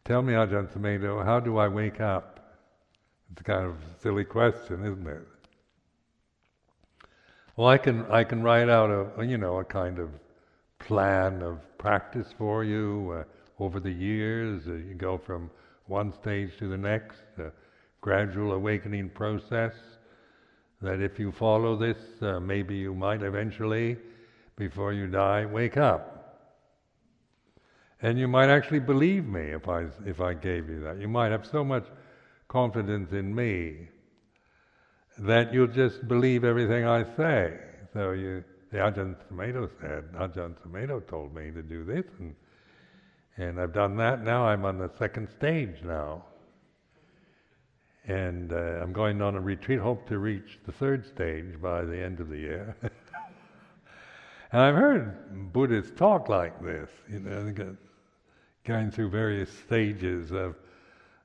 tell 0.06 0.22
me, 0.22 0.34
Ajahn 0.34 0.72
Sumedho, 0.74 1.26
how 1.26 1.42
do 1.42 1.58
I 1.58 1.68
wake 1.68 2.00
up? 2.00 2.40
It's 3.34 3.42
a 3.42 3.44
kind 3.44 3.66
of 3.66 3.76
silly 4.02 4.24
question, 4.24 4.86
isn't 4.86 5.08
it? 5.08 5.28
Well, 7.58 7.68
I 7.68 7.78
can 7.78 8.06
I 8.10 8.24
can 8.24 8.42
write 8.42 8.70
out 8.70 8.90
a 8.90 9.24
you 9.24 9.38
know 9.38 9.60
a 9.60 9.64
kind 9.64 10.00
of 10.00 10.10
plan 10.80 11.44
of 11.44 11.60
practice 11.84 12.34
for 12.38 12.63
you 12.63 13.13
uh, 13.13 13.62
over 13.62 13.82
the 13.82 13.92
years. 13.92 14.63
Uh, 14.68 14.75
you 14.75 14.94
go 14.94 15.18
from 15.18 15.52
one 15.88 16.13
stage 16.13 16.52
to 16.58 16.70
the 16.70 16.78
next, 16.78 17.20
a 17.38 17.52
gradual 18.00 18.54
awakening 18.54 19.10
process. 19.10 19.74
That 20.82 21.02
if 21.02 21.20
you 21.20 21.34
follow 21.34 21.75
this, 21.75 21.98
uh, 22.22 22.40
maybe 22.40 22.75
you 22.75 22.94
might 22.96 23.22
eventually, 23.22 23.98
before 24.56 24.94
you 24.94 25.08
die, 25.08 25.46
wake 25.46 25.75
up. 25.75 26.00
And 28.02 28.18
you 28.18 28.30
might 28.30 28.50
actually 28.50 28.80
believe 28.80 29.25
me 29.25 29.42
if 29.42 29.68
I 29.68 29.88
if 30.06 30.22
I 30.22 30.34
gave 30.34 30.70
you 30.70 30.80
that. 30.84 31.00
You 31.00 31.10
might 31.10 31.32
have 31.32 31.46
so 31.46 31.66
much 31.66 31.86
confidence 32.48 33.12
in 33.12 33.36
me 33.36 33.90
that 35.18 35.54
you'll 35.54 35.75
just 35.84 36.08
believe 36.08 36.46
everything 36.46 36.86
I 36.86 37.04
say. 37.17 37.60
So 37.93 38.12
you, 38.12 38.43
the 38.74 38.80
Ajahn 38.80 39.16
Sumedho 39.30 39.70
said, 39.80 40.12
Ajahn 40.14 40.56
Sumedho 40.66 41.08
told 41.08 41.36
me 41.36 41.52
to 41.52 41.62
do 41.62 41.84
this, 41.84 42.06
and 42.20 42.36
and 43.38 43.62
I've 43.62 43.74
done 43.74 43.96
that. 43.98 44.24
Now 44.24 44.48
I'm 44.48 44.66
on 44.66 44.80
the 44.80 44.90
second 44.98 45.30
stage 45.30 45.84
now, 45.84 46.24
and 48.08 48.52
uh, 48.52 48.82
I'm 48.82 48.92
going 48.92 49.22
on 49.22 49.36
a 49.36 49.42
retreat. 49.42 49.80
Hope 49.80 50.08
to 50.08 50.18
reach 50.18 50.60
the 50.66 50.72
third 50.72 51.06
stage 51.06 51.62
by 51.62 51.84
the 51.84 51.98
end 51.98 52.20
of 52.20 52.30
the 52.30 52.38
year. 52.38 52.76
and 54.52 54.62
I've 54.62 54.76
heard 54.76 55.54
Buddhists 55.54 55.92
talk 55.96 56.28
like 56.28 56.60
this, 56.64 56.90
you 57.12 57.20
know, 57.20 57.76
going 58.66 58.90
through 58.90 59.10
various 59.12 59.52
stages 59.52 60.32
of 60.32 60.56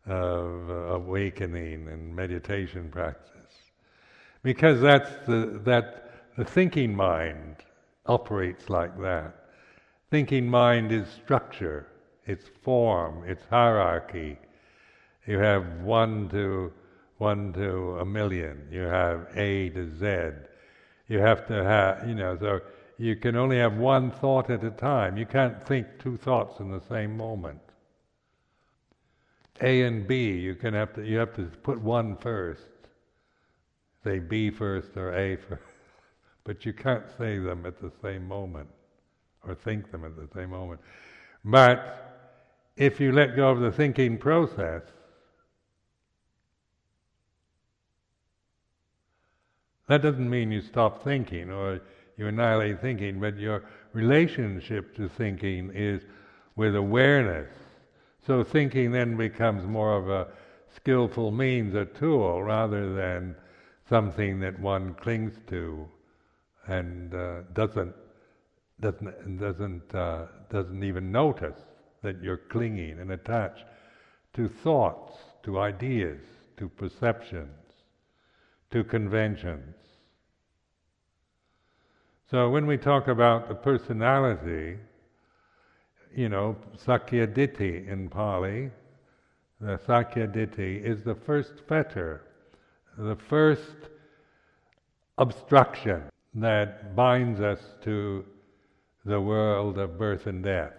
of 0.07 0.69
awakening 0.69 1.89
and 1.89 2.15
meditation 2.15 2.91
practice 2.91 3.29
because 4.43 4.81
that's 4.81 5.27
the, 5.27 5.61
that 5.65 6.08
the 6.39 6.45
thinking 6.45 6.95
mind 6.95 7.57
operates 8.07 8.71
like 8.71 8.97
that. 9.01 9.35
Thinking 10.09 10.49
mind 10.49 10.93
is 10.93 11.09
structure, 11.09 11.89
it's 12.27 12.47
form, 12.63 13.25
it's 13.27 13.45
hierarchy. 13.51 14.39
You 15.27 15.41
have 15.41 15.83
one 15.83 16.29
to 16.29 16.73
one 17.17 17.53
to 17.55 17.99
a 17.99 18.05
million. 18.05 18.69
You 18.71 18.83
have 18.83 19.27
A 19.35 19.71
to 19.71 19.91
Z. 19.99 20.39
You 21.09 21.19
have 21.19 21.45
to 21.49 21.65
have, 21.65 22.09
you 22.09 22.15
know, 22.15 22.39
so 22.39 22.61
you 22.99 23.17
can 23.17 23.35
only 23.35 23.59
have 23.59 23.77
one 23.77 24.13
thought 24.13 24.49
at 24.49 24.63
a 24.63 24.71
time. 24.71 25.17
You 25.17 25.27
can't 25.27 25.61
think 25.67 25.89
two 25.99 26.17
thoughts 26.17 26.61
in 26.61 26.71
the 26.71 26.81
same 26.89 27.17
moment. 27.17 27.61
A 29.61 29.83
and 29.83 30.07
B, 30.07 30.31
you 30.31 30.55
can 30.55 30.73
have 30.73 30.95
to 30.95 31.05
you 31.05 31.19
have 31.19 31.35
to 31.35 31.47
put 31.65 31.81
one 31.81 32.17
first 32.17 32.69
say 34.05 34.19
B 34.19 34.51
first 34.51 34.97
or 34.97 35.15
A 35.15 35.37
first, 35.37 35.63
but 36.49 36.65
you 36.65 36.73
can't 36.73 37.05
say 37.19 37.39
them 37.39 37.67
at 37.67 37.79
the 37.79 37.93
same 38.01 38.27
moment 38.27 38.67
or 39.47 39.55
think 39.55 39.91
them 39.91 40.03
at 40.03 40.17
the 40.17 40.27
same 40.35 40.49
moment. 40.49 40.81
But 41.45 42.33
if 42.75 42.99
you 42.99 43.13
let 43.13 43.37
go 43.37 43.51
of 43.51 43.61
the 43.61 43.71
thinking 43.71 44.17
process, 44.17 44.81
that 49.89 50.01
doesn't 50.01 50.31
mean 50.31 50.51
you 50.51 50.63
stop 50.63 51.05
thinking 51.05 51.51
or 51.51 51.83
you 52.17 52.29
annihilate 52.29 52.81
thinking, 52.81 53.21
but 53.21 53.37
your 53.37 53.65
relationship 53.93 54.97
to 54.97 55.07
thinking 55.07 55.71
is 55.75 56.01
with 56.57 56.75
awareness. 56.75 57.53
So 58.27 58.43
thinking 58.43 58.91
then 58.91 59.19
becomes 59.19 59.67
more 59.67 59.95
of 59.99 60.09
a 60.09 60.29
skillful 60.75 61.31
means, 61.31 61.75
a 61.75 61.85
tool, 61.85 62.43
rather 62.43 62.95
than 62.95 63.37
something 63.87 64.41
that 64.41 64.59
one 64.59 64.95
clings 64.95 65.35
to 65.49 65.87
and 66.69 67.15
uh, 67.15 67.41
doesn't 67.53 67.95
doesn't 68.81 69.39
doesn't 69.39 69.95
uh, 69.95 70.27
doesn't 70.51 70.85
even 70.85 71.11
notice 71.11 71.59
that 72.03 72.23
you're 72.23 72.37
clinging 72.37 73.01
and 73.01 73.11
attached 73.11 73.65
to 74.35 74.49
thoughts, 74.49 75.15
to 75.43 75.59
ideas, 75.59 76.21
to 76.57 76.69
perceptions, 76.69 77.73
to 78.71 78.85
conventions. 78.85 79.75
So 82.31 82.51
when 82.51 82.67
we 82.67 82.77
talk 82.77 83.09
about 83.09 83.49
the 83.49 83.55
personality, 83.55 84.79
you 86.15 86.29
know, 86.29 86.57
Sakkayaditthi 86.87 87.89
in 87.89 88.09
Pali, 88.09 88.71
the 89.61 89.79
Sakkayaditthi 89.79 90.85
is 90.85 91.03
the 91.03 91.17
first 91.17 91.55
fetter 91.67 92.23
the 92.99 93.17
first 93.17 93.77
obstruction 95.19 96.03
that 96.35 96.95
binds 96.95 97.41
us 97.41 97.61
to 97.83 98.25
the 99.05 99.21
world 99.21 99.79
of 99.79 99.99
birth 99.99 100.27
and 100.27 100.43
death. 100.45 100.75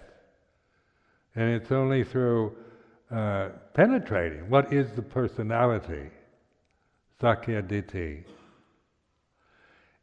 And 1.36 1.50
it's 1.50 1.72
only 1.72 2.04
through 2.04 2.56
uh, 3.12 3.50
penetrating 3.74 4.50
what 4.50 4.72
is 4.72 4.92
the 4.92 5.02
personality, 5.02 6.10
Sakkayaditthi. 7.22 8.24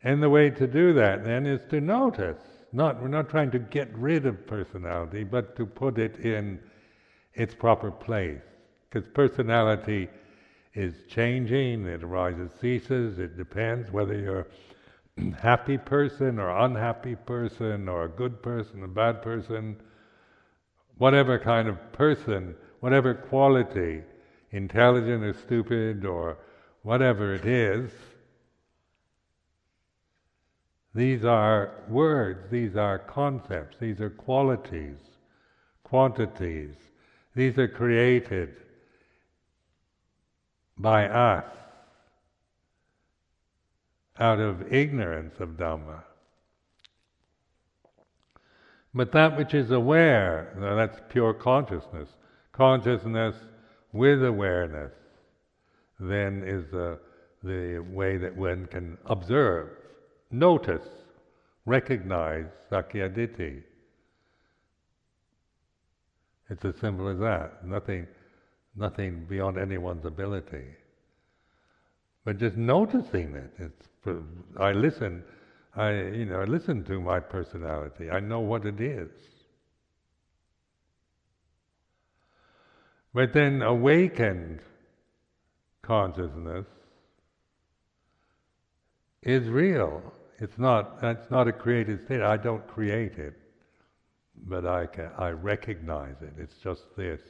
And 0.03 0.23
the 0.23 0.31
way 0.31 0.51
to 0.51 0.67
do 0.67 0.93
that 0.95 1.25
then 1.25 1.47
is 1.47 1.61
to 1.71 1.81
notice. 1.81 2.39
Not, 2.73 3.01
we're 3.01 3.09
not 3.09 3.29
trying 3.29 3.51
to 3.53 3.59
get 3.59 3.93
rid 3.97 4.27
of 4.27 4.47
personality, 4.47 5.25
but 5.25 5.57
to 5.57 5.67
put 5.67 5.99
it 5.99 6.17
in 6.19 6.61
its 7.35 7.55
proper 7.55 7.91
place. 7.91 8.43
Because 8.89 9.09
personality 9.15 10.09
is 10.75 10.95
changing, 11.09 11.87
it 11.87 12.03
arises, 12.03 12.51
ceases, 12.61 13.19
it 13.19 13.37
depends 13.37 13.91
whether 13.91 14.19
you're 14.19 14.47
happy 15.41 15.79
person 15.79 16.39
or 16.39 16.51
unhappy 16.51 17.15
person 17.15 17.89
or 17.89 18.05
a 18.05 18.09
good 18.09 18.43
person, 18.43 18.83
a 18.85 18.89
bad 18.89 19.23
person, 19.23 19.77
whatever 20.99 21.39
kind 21.39 21.69
of 21.69 21.93
person, 21.93 22.55
whatever 22.81 23.15
quality, 23.15 24.03
intelligent 24.51 25.25
or 25.25 25.33
stupid 25.33 26.05
or 26.05 26.39
whatever 26.83 27.35
it 27.35 27.47
is, 27.47 27.91
these 30.95 31.25
are 31.25 31.85
words, 31.89 32.51
these 32.51 32.75
are 32.77 32.99
concepts, 32.99 33.77
these 33.79 34.01
are 34.01 34.09
qualities, 34.11 34.97
quantities. 35.85 36.75
These 37.35 37.59
are 37.59 37.69
created 37.69 38.57
by 40.79 41.07
us 41.07 41.45
out 44.19 44.41
of 44.41 44.73
ignorance 44.73 45.35
of 45.41 45.51
Dhamma. 45.51 46.03
But 48.95 49.13
that 49.13 49.37
which 49.37 49.53
is 49.53 49.71
aware, 49.71 50.57
that's 50.59 51.01
pure 51.11 51.35
consciousness. 51.35 52.09
Consciousness 52.53 53.37
with 53.93 54.25
awareness 54.25 54.93
then 55.99 56.43
is 56.47 56.65
the, 56.71 56.99
the 57.43 57.79
way 57.79 58.17
that 58.17 58.35
one 58.37 58.67
can 58.67 58.99
observe, 59.07 59.71
notice, 60.31 60.87
recognize 61.65 62.47
Sakkayaditthi. 62.71 63.63
It's 66.49 66.65
as 66.65 66.77
simple 66.77 67.09
as 67.09 67.19
that. 67.19 67.67
Nothing, 67.67 68.07
nothing 68.77 69.27
beyond 69.29 69.59
anyone's 69.59 70.05
ability. 70.05 70.65
But 72.27 72.37
just 72.37 72.59
noticing 72.59 73.35
it. 73.35 73.51
It's, 73.57 73.89
I 74.59 74.73
listen. 74.73 75.25
I, 75.75 75.93
you 75.93 76.27
know, 76.27 76.41
I 76.41 76.45
listen 76.45 76.85
to 76.85 77.01
my 77.01 77.21
personality. 77.21 78.11
I 78.11 78.21
know 78.21 78.41
what 78.41 78.67
it 78.67 78.81
is. 78.81 79.09
But 83.15 83.33
then 83.33 83.63
awakened 83.63 84.61
consciousness 85.81 86.67
is 89.23 89.49
real. 89.49 90.03
It's 90.39 90.59
not. 90.59 90.99
It's 91.03 91.31
not 91.31 91.49
a 91.49 91.53
created 91.53 92.05
state. 92.05 92.21
I 92.21 92.37
don't 92.37 92.67
create 92.67 93.17
it 93.17 93.41
but 94.45 94.67
I, 94.67 94.87
can, 94.87 95.11
I 95.19 95.31
recognize 95.31 96.17
it. 96.21 96.35
It's 96.39 96.57
just 96.63 96.83
this. 96.97 97.21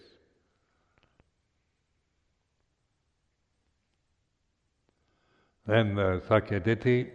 Then 5.66 5.96
the 5.96 6.22
Sakkayaditthi, 6.29 7.11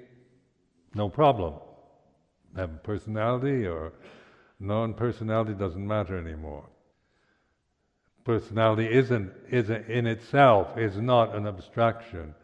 no 0.94 1.10
problem. 1.10 1.54
Have 2.56 2.84
personality 2.84 3.66
or 3.66 3.94
non-personality 4.60 5.54
doesn't 5.54 5.88
matter 5.88 6.18
anymore. 6.18 6.66
Personality 8.26 8.92
isn't, 8.92 9.32
isn't 9.50 9.88
in 9.88 10.06
itself 10.06 10.78
is 10.78 10.98
not 10.98 11.34
an 11.34 11.48
abstraction. 11.48 12.36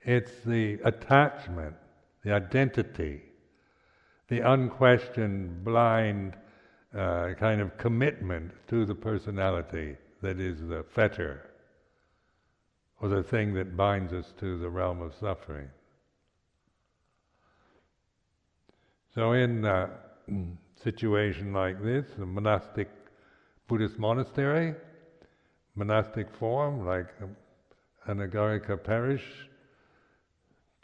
It's 0.00 0.32
the 0.44 0.80
attachment, 0.84 1.76
the 2.24 2.32
identity, 2.32 3.22
the 4.28 4.40
unquestioned, 4.40 5.62
blind 5.62 6.34
uh, 6.96 7.34
kind 7.38 7.60
of 7.60 7.76
commitment 7.76 8.52
to 8.68 8.84
the 8.86 8.94
personality 8.94 9.96
that 10.22 10.40
is 10.40 10.60
the 10.60 10.82
fetter 10.94 11.51
or 13.02 13.08
the 13.08 13.22
thing 13.22 13.52
that 13.54 13.76
binds 13.76 14.12
us 14.12 14.32
to 14.38 14.56
the 14.58 14.70
realm 14.70 15.02
of 15.02 15.12
suffering. 15.18 15.68
So, 19.12 19.32
in 19.32 19.64
a 19.64 19.90
situation 20.82 21.52
like 21.52 21.82
this, 21.82 22.06
a 22.16 22.24
monastic 22.24 22.88
Buddhist 23.66 23.98
monastery, 23.98 24.74
monastic 25.74 26.28
form, 26.38 26.86
like 26.86 27.08
Anagarika 28.08 28.82
parish, 28.82 29.24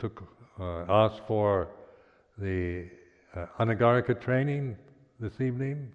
took 0.00 0.24
uh, 0.59 0.85
asked 0.88 1.22
for 1.28 1.68
the 2.37 2.88
uh, 3.35 3.46
Anagarika 3.61 4.20
training 4.20 4.76
this 5.20 5.40
evening 5.40 5.92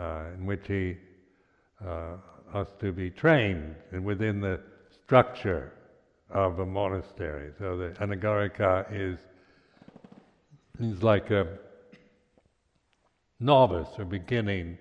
uh, 0.00 0.24
in 0.34 0.46
which 0.46 0.66
he 0.66 0.96
uh, 1.86 2.16
us 2.54 2.68
to 2.80 2.92
be 2.92 3.10
trained 3.10 3.74
and 3.92 4.04
within 4.04 4.40
the 4.40 4.60
structure 5.06 5.72
of 6.30 6.58
a 6.58 6.66
monastery. 6.66 7.52
So 7.60 7.76
the 7.76 7.90
anagarika 8.00 8.86
is 8.90 9.18
is 10.80 11.00
like 11.00 11.30
a 11.30 11.46
novice 13.38 13.88
or 13.98 14.04
beginning 14.04 14.78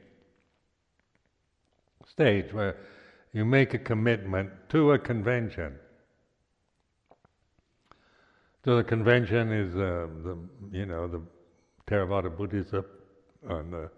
stage 2.07 2.51
where 2.53 2.75
you 3.33 3.45
make 3.45 3.75
a 3.75 3.77
commitment 3.77 4.49
to 4.69 4.93
a 4.93 4.99
convention. 4.99 5.75
So 8.63 8.77
the 8.77 8.83
convention 8.83 9.51
is 9.51 9.75
uh, 9.75 10.07
the 10.23 10.37
you 10.71 10.87
know 10.87 11.07
the 11.07 11.21
Theravada 11.87 12.35
Buddhism 12.35 12.83
and 13.47 13.71
the 13.71 13.91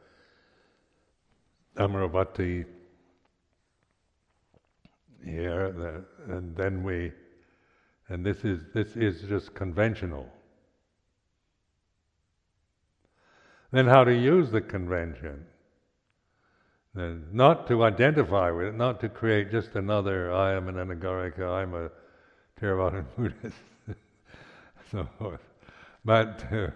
Amaravati 1.78 2.66
here, 5.24 6.06
and 6.28 6.56
then 6.56 6.84
we, 6.84 7.12
and 8.10 8.26
this 8.26 8.44
is 8.44 8.62
this 8.74 8.96
is 8.96 9.22
just 9.28 9.54
conventional. 9.54 10.28
Then 13.72 13.88
how 13.88 14.04
to 14.04 14.14
use 14.14 14.50
the 14.50 14.62
convention? 14.62 15.46
Then 16.96 17.26
not 17.32 17.68
to 17.68 17.84
identify 17.84 18.50
with 18.50 18.68
it, 18.68 18.76
not 18.76 19.00
to 19.02 19.10
create 19.10 19.52
just 19.52 19.76
another 19.76 20.32
I 20.32 20.54
am 20.54 20.68
an 20.68 20.76
anagarika, 20.76 21.48
I'm 21.48 21.74
a 21.74 21.90
Theravada 22.60 23.06
Buddhist, 23.18 23.58
so 24.92 25.08
forth. 25.20 25.42
But 26.06 26.40
to, 26.50 26.74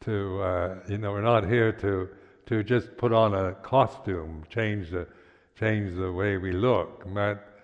to 0.00 0.42
uh, 0.42 0.74
you 0.88 0.98
know, 0.98 1.12
we're 1.12 1.20
not 1.20 1.46
here 1.46 1.70
to 1.72 2.08
to 2.46 2.62
just 2.62 2.96
put 2.96 3.12
on 3.12 3.34
a 3.34 3.54
costume, 3.54 4.44
change 4.48 4.90
the, 4.90 5.06
change 5.58 5.96
the 5.96 6.10
way 6.10 6.36
we 6.36 6.52
look, 6.52 7.02
but 7.12 7.55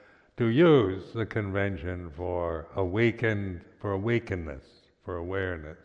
to 0.43 0.49
use 0.49 1.05
the 1.15 1.25
convention 1.25 2.11
for 2.17 2.67
awakened, 2.75 3.61
for 3.81 3.93
awakenness, 3.93 4.65
for 5.05 5.19
awareness. 5.19 5.79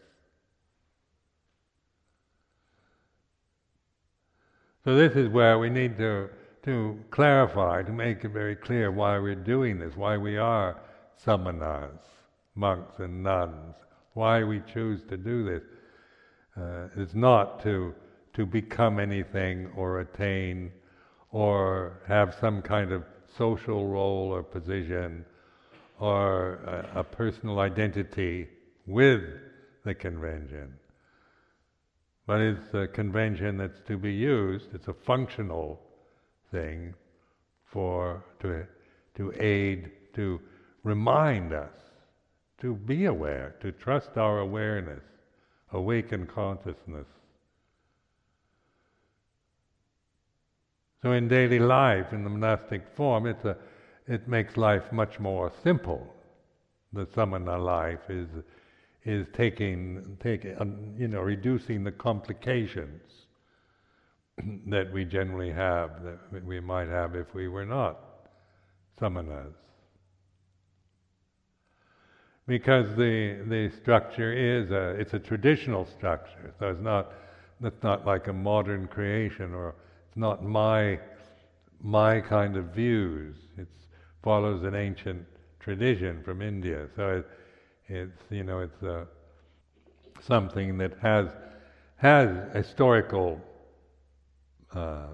So 4.83 4.95
this 4.95 5.15
is 5.15 5.29
where 5.29 5.59
we 5.59 5.69
need 5.69 5.95
to, 5.99 6.29
to 6.63 6.99
clarify, 7.11 7.83
to 7.83 7.91
make 7.91 8.25
it 8.25 8.29
very 8.29 8.55
clear 8.55 8.91
why 8.91 9.19
we're 9.19 9.35
doing 9.35 9.77
this, 9.77 9.95
why 9.95 10.17
we 10.17 10.37
are 10.37 10.81
samanas, 11.23 11.99
monks 12.55 12.97
and 12.97 13.21
nuns, 13.21 13.75
why 14.13 14.43
we 14.43 14.63
choose 14.73 15.03
to 15.09 15.17
do 15.17 15.45
this. 15.45 15.61
Uh, 16.59 16.87
it's 16.97 17.13
not 17.13 17.61
to 17.61 17.93
to 18.33 18.45
become 18.45 18.99
anything 18.99 19.67
or 19.75 19.99
attain 19.99 20.71
or 21.31 22.01
have 22.07 22.35
some 22.39 22.61
kind 22.61 22.91
of 22.91 23.03
social 23.37 23.87
role 23.87 24.31
or 24.31 24.43
position 24.43 25.25
or 25.99 26.55
a, 26.95 26.99
a 26.99 27.03
personal 27.03 27.59
identity 27.59 28.47
with 28.85 29.23
the 29.83 29.93
convention. 29.93 30.73
But 32.25 32.41
it's 32.41 32.73
a 32.73 32.87
convention 32.87 33.57
that's 33.57 33.79
to 33.87 33.97
be 33.97 34.13
used, 34.13 34.73
it's 34.73 34.87
a 34.87 34.93
functional 34.93 35.79
thing 36.51 36.93
for 37.65 38.23
to 38.41 38.65
to 39.17 39.33
aid, 39.39 39.91
to 40.13 40.39
remind 40.83 41.51
us, 41.51 41.73
to 42.61 42.75
be 42.75 43.05
aware, 43.05 43.55
to 43.61 43.71
trust 43.71 44.11
our 44.15 44.39
awareness, 44.39 45.03
awaken 45.73 46.27
consciousness 46.27 47.07
So 51.01 51.11
in 51.11 51.27
daily 51.27 51.59
life, 51.59 52.11
in 52.11 52.23
the 52.23 52.29
monastic 52.29 52.87
form, 52.95 53.27
it's 53.27 53.45
a, 53.45 53.55
it 54.07 54.27
makes 54.27 54.57
life 54.57 54.91
much 54.91 55.19
more 55.19 55.51
simple. 55.63 56.13
The 56.93 57.05
samana 57.13 57.57
life 57.57 58.09
is 58.09 58.29
is 59.03 59.27
taking 59.31 60.17
taking 60.19 60.59
um, 60.59 60.93
you 60.97 61.07
know 61.07 61.21
reducing 61.21 61.83
the 61.83 61.91
complications 61.91 63.27
that 64.67 64.91
we 64.91 65.05
generally 65.05 65.51
have 65.51 66.03
that 66.03 66.45
we 66.45 66.59
might 66.59 66.87
have 66.87 67.15
if 67.15 67.33
we 67.33 67.47
were 67.47 67.65
not 67.65 67.99
samanas. 68.99 69.53
Because 72.47 72.95
the 72.95 73.43
the 73.47 73.69
structure 73.69 74.33
is 74.33 74.71
a 74.71 74.99
it's 74.99 75.13
a 75.13 75.19
traditional 75.19 75.85
structure, 75.85 76.53
so 76.57 76.69
it's 76.69 76.81
not 76.81 77.11
it's 77.61 77.83
not 77.83 78.05
like 78.05 78.27
a 78.27 78.33
modern 78.33 78.87
creation 78.87 79.53
or 79.53 79.75
not 80.17 80.43
my 80.43 80.99
my 81.81 82.19
kind 82.19 82.57
of 82.57 82.65
views. 82.73 83.35
It 83.57 83.67
follows 84.23 84.63
an 84.63 84.75
ancient 84.75 85.25
tradition 85.59 86.23
from 86.23 86.41
India. 86.41 86.87
So 86.95 87.09
it, 87.17 87.27
it's 87.87 88.21
you 88.29 88.43
know 88.43 88.59
it's 88.61 88.83
uh, 88.83 89.05
something 90.21 90.77
that 90.79 90.97
has 91.01 91.27
has 91.97 92.29
historical 92.53 93.41
uh, 94.73 95.07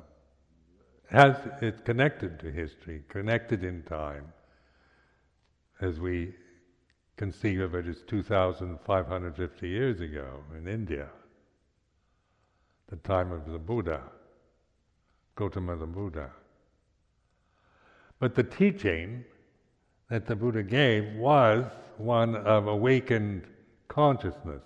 has 1.10 1.36
it's 1.62 1.82
connected 1.82 2.40
to 2.40 2.52
history, 2.52 3.04
connected 3.10 3.64
in 3.64 3.84
time, 3.84 4.34
as 5.82 6.00
we 6.00 6.34
conceive 7.18 7.62
of 7.62 7.76
it 7.76 7.88
as 7.88 8.02
2,550 8.08 9.70
years 9.70 10.02
ago 10.02 10.44
in 10.58 10.68
India, 10.68 11.08
the 12.88 12.96
time 12.98 13.32
of 13.32 13.46
the 13.52 13.60
Buddha. 13.60 14.02
Gautama 15.36 15.76
the 15.76 15.86
Buddha. 15.86 16.30
But 18.20 18.36
the 18.36 18.44
teaching 18.44 19.26
that 20.10 20.26
the 20.28 20.36
Buddha 20.36 20.64
gave 20.64 21.14
was 21.16 21.66
one 21.98 22.36
of 22.36 22.68
awakened 22.68 23.44
consciousness. 23.88 24.62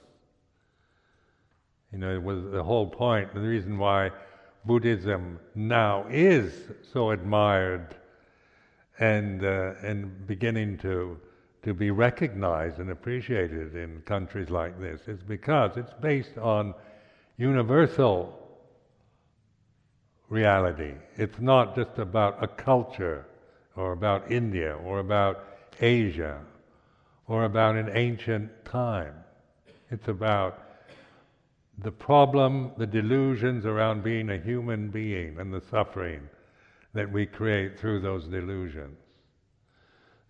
You 1.92 2.00
know, 2.00 2.14
it 2.14 2.22
was 2.22 2.44
the 2.52 2.64
whole 2.64 2.88
point, 2.88 3.34
the 3.34 3.40
reason 3.40 3.78
why 3.78 4.12
Buddhism 4.66 5.40
now 5.56 6.06
is 6.10 6.54
so 6.92 7.12
admired 7.12 7.96
and 9.00 9.44
uh, 9.46 9.74
and 9.82 10.28
beginning 10.28 10.78
to 10.80 11.18
to 11.64 11.74
be 11.74 11.92
recognized 11.92 12.80
and 12.80 12.92
appreciated 12.92 13.76
in 13.76 14.02
countries 14.02 14.50
like 14.50 14.80
this 14.80 15.02
is 15.08 15.22
because 15.24 15.78
it's 15.78 15.94
based 16.02 16.38
on 16.38 16.74
universal 17.38 18.47
reality. 20.30 20.94
It's 21.16 21.40
not 21.40 21.76
just 21.76 21.98
about 21.98 22.44
a 22.44 22.48
culture 22.48 23.26
or 23.76 23.94
about 23.94 24.32
India 24.32 24.76
or 24.76 25.00
about 25.00 25.46
Asia 25.80 26.42
or 27.28 27.46
about 27.46 27.76
an 27.76 27.90
ancient 27.94 28.50
time. 28.66 29.14
It's 29.90 30.08
about 30.08 30.64
the 31.80 31.92
problem, 31.92 32.72
the 32.78 32.88
delusions 32.88 33.66
around 33.66 34.04
being 34.04 34.30
a 34.32 34.38
human 34.38 34.90
being 34.90 35.40
and 35.40 35.54
the 35.54 35.62
suffering 35.62 36.28
that 36.94 37.12
we 37.12 37.26
create 37.26 37.80
through 37.80 38.00
those 38.00 38.26
delusions. 38.26 38.98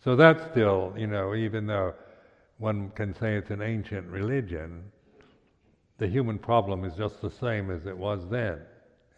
So 0.04 0.16
that's 0.16 0.44
still, 0.52 0.94
you 0.98 1.08
know, 1.08 1.34
even 1.34 1.66
though 1.66 1.94
one 2.58 2.90
can 2.92 3.14
say 3.16 3.36
it's 3.36 3.50
an 3.50 3.62
ancient 3.62 4.08
religion, 4.08 4.84
the 5.98 6.08
human 6.08 6.38
problem 6.38 6.84
is 6.84 6.94
just 6.96 7.22
the 7.22 7.32
same 7.32 7.72
as 7.72 7.86
it 7.86 7.98
was 7.98 8.28
then. 8.30 8.60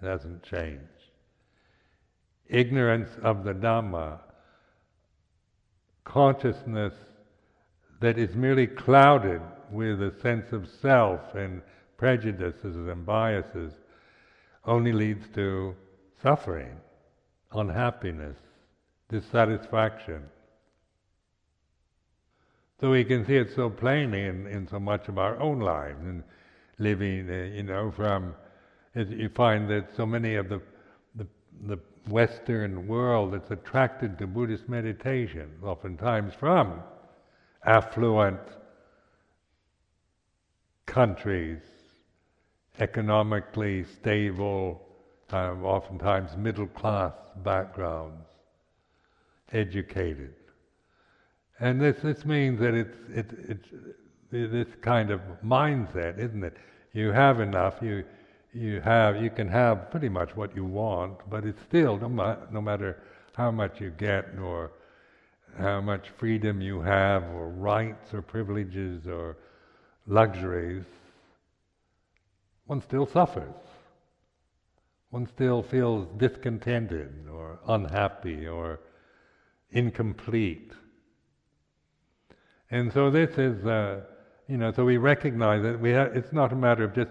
It 0.01 0.05
hasn't 0.05 0.43
changed. 0.43 0.83
Ignorance 2.47 3.09
of 3.21 3.43
the 3.43 3.53
Dhamma, 3.53 4.19
consciousness 6.03 6.93
that 7.99 8.17
is 8.17 8.35
merely 8.35 8.65
clouded 8.65 9.41
with 9.71 10.01
a 10.01 10.13
sense 10.21 10.51
of 10.51 10.67
self 10.81 11.35
and 11.35 11.61
prejudices 11.97 12.75
and 12.75 13.05
biases, 13.05 13.73
only 14.65 14.91
leads 14.91 15.27
to 15.35 15.75
suffering, 16.21 16.75
unhappiness, 17.51 18.37
dissatisfaction. 19.09 20.23
So 22.79 22.91
we 22.91 23.03
can 23.03 23.25
see 23.25 23.35
it 23.35 23.53
so 23.53 23.69
plainly 23.69 24.25
in, 24.25 24.47
in 24.47 24.67
so 24.67 24.79
much 24.79 25.09
of 25.09 25.17
our 25.17 25.39
own 25.39 25.59
lives 25.59 25.99
and 26.01 26.23
living, 26.77 27.29
uh, 27.29 27.53
you 27.53 27.63
know, 27.63 27.91
from, 27.91 28.33
you 28.95 29.29
find 29.29 29.69
that 29.69 29.95
so 29.95 30.05
many 30.05 30.35
of 30.35 30.49
the, 30.49 30.61
the, 31.15 31.27
the 31.67 31.79
Western 32.07 32.87
world 32.87 33.33
that's 33.33 33.51
attracted 33.51 34.17
to 34.17 34.27
Buddhist 34.27 34.67
meditation, 34.67 35.49
oftentimes 35.63 36.33
from 36.33 36.81
affluent 37.65 38.39
countries, 40.85 41.59
economically 42.79 43.83
stable, 43.83 44.81
um, 45.31 45.63
oftentimes 45.63 46.35
middle 46.37 46.67
class 46.67 47.13
backgrounds, 47.43 48.25
educated. 49.51 50.33
And 51.59 51.79
this, 51.79 51.97
this 52.01 52.25
means 52.25 52.59
that 52.59 52.73
it's, 52.73 52.97
it, 53.13 53.31
it's 53.49 53.69
this 54.31 54.67
kind 54.81 55.11
of 55.11 55.21
mindset, 55.45 56.17
isn't 56.17 56.43
it? 56.43 56.55
You 56.93 57.11
have 57.11 57.39
enough, 57.39 57.75
you, 57.81 58.03
you, 58.53 58.81
have, 58.81 59.21
you 59.21 59.29
can 59.29 59.47
have 59.47 59.91
pretty 59.91 60.09
much 60.09 60.35
what 60.35 60.55
you 60.55 60.65
want, 60.65 61.17
but 61.29 61.45
it's 61.45 61.61
still, 61.63 61.97
no, 61.97 62.09
ma- 62.09 62.37
no 62.51 62.61
matter 62.61 63.01
how 63.35 63.51
much 63.51 63.79
you 63.79 63.91
get 63.91 64.25
or 64.41 64.71
how 65.57 65.81
much 65.81 66.09
freedom 66.17 66.61
you 66.61 66.81
have 66.81 67.23
or 67.33 67.49
rights 67.49 68.13
or 68.13 68.21
privileges 68.21 69.07
or 69.07 69.37
luxuries, 70.07 70.85
one 72.65 72.81
still 72.81 73.07
suffers. 73.07 73.53
One 75.09 75.25
still 75.27 75.63
feels 75.63 76.07
discontented 76.17 77.27
or 77.31 77.59
unhappy 77.67 78.47
or 78.47 78.79
incomplete. 79.71 80.71
And 82.69 82.93
so 82.93 83.09
this 83.09 83.37
is, 83.39 83.65
uh, 83.65 84.01
you 84.47 84.57
know, 84.57 84.71
so 84.71 84.85
we 84.85 84.97
recognize 84.97 85.63
that 85.63 85.79
we 85.79 85.93
ha- 85.93 86.11
it's 86.13 86.31
not 86.31 86.53
a 86.53 86.55
matter 86.55 86.83
of 86.83 86.93
just 86.93 87.09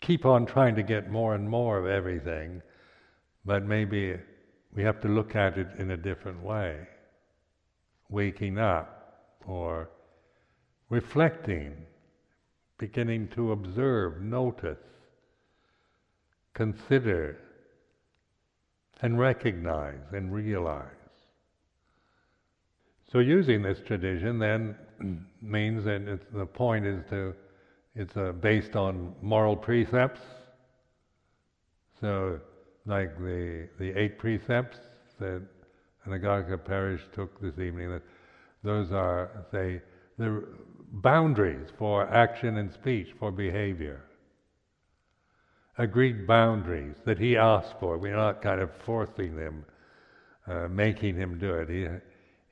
keep 0.00 0.24
on 0.24 0.46
trying 0.46 0.74
to 0.76 0.82
get 0.82 1.10
more 1.10 1.34
and 1.34 1.48
more 1.48 1.78
of 1.78 1.86
everything, 1.86 2.62
but 3.44 3.64
maybe 3.64 4.16
we 4.74 4.82
have 4.82 5.00
to 5.00 5.08
look 5.08 5.34
at 5.34 5.58
it 5.58 5.68
in 5.78 5.90
a 5.90 5.96
different 5.96 6.42
way. 6.42 6.86
Waking 8.08 8.58
up 8.58 9.36
or 9.46 9.90
reflecting, 10.88 11.74
beginning 12.78 13.28
to 13.28 13.52
observe, 13.52 14.22
notice, 14.22 14.78
consider, 16.54 17.38
and 19.00 19.18
recognize 19.18 20.00
and 20.12 20.32
realize. 20.32 20.84
So 23.10 23.20
using 23.20 23.62
this 23.62 23.80
tradition 23.86 24.38
then 24.38 24.76
means 25.42 25.84
that 25.84 26.20
the 26.32 26.46
point 26.46 26.86
is 26.86 27.02
to 27.10 27.34
it's 27.98 28.16
uh, 28.16 28.32
based 28.32 28.76
on 28.76 29.14
moral 29.20 29.56
precepts. 29.56 30.20
So, 32.00 32.38
like 32.86 33.18
the 33.18 33.68
the 33.78 33.90
eight 33.98 34.18
precepts 34.18 34.78
that 35.18 35.42
Anagarika 36.06 36.64
Parish 36.64 37.02
took 37.12 37.40
this 37.40 37.58
evening, 37.58 38.00
those 38.62 38.92
are 38.92 39.44
say 39.50 39.82
the 40.16 40.44
boundaries 40.92 41.68
for 41.76 42.06
action 42.14 42.56
and 42.58 42.72
speech, 42.72 43.08
for 43.18 43.32
behavior. 43.32 44.04
Agreed 45.76 46.26
boundaries 46.26 46.96
that 47.04 47.18
he 47.18 47.36
asked 47.36 47.74
for. 47.80 47.98
We're 47.98 48.16
not 48.16 48.42
kind 48.42 48.60
of 48.60 48.70
forcing 48.86 49.36
them, 49.36 49.64
uh, 50.46 50.68
making 50.68 51.16
him 51.16 51.38
do 51.38 51.54
it. 51.54 51.68
He 51.68 51.86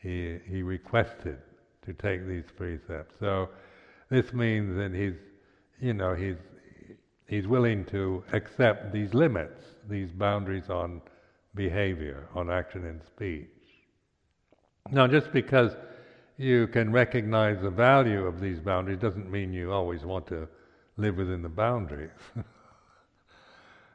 he, 0.07 0.39
he 0.49 0.63
requested 0.63 1.39
to 1.85 1.93
take 1.93 2.27
these 2.27 2.45
precepts. 2.57 3.15
So 3.21 3.49
this 4.11 4.33
means 4.33 4.77
that 4.77 4.93
he's, 4.95 5.15
you 5.81 5.93
know, 5.93 6.15
he's, 6.15 6.37
he's 7.29 7.47
willing 7.47 7.85
to 7.87 8.25
accept 8.33 8.93
these 8.93 9.15
limits, 9.15 9.61
these 9.89 10.11
boundaries 10.11 10.71
on 10.71 11.01
behavior, 11.55 12.29
on 12.35 12.51
action 12.51 12.85
and 12.87 13.03
speech. 13.03 13.49
Now, 14.91 15.07
just 15.07 15.33
because 15.33 15.73
you 16.39 16.67
can 16.69 16.93
recognize 16.93 17.61
the 17.61 17.71
value 17.71 18.27
of 18.27 18.41
these 18.41 18.61
boundaries 18.61 18.99
doesn't 18.99 19.31
mean 19.31 19.53
you 19.53 19.73
always 19.73 20.05
want 20.05 20.27
to 20.29 20.49
live 20.97 21.17
within 21.17 21.43
the 21.43 21.49
boundaries. 21.49 22.11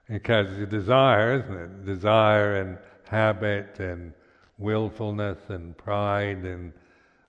because 0.09 0.57
the 0.57 0.65
desire, 0.65 1.39
isn't 1.39 1.55
it? 1.55 1.85
Desire 1.85 2.55
and 2.61 2.77
habit 3.07 3.79
and 3.79 4.13
willfulness 4.57 5.37
and 5.49 5.77
pride 5.77 6.43
and 6.45 6.73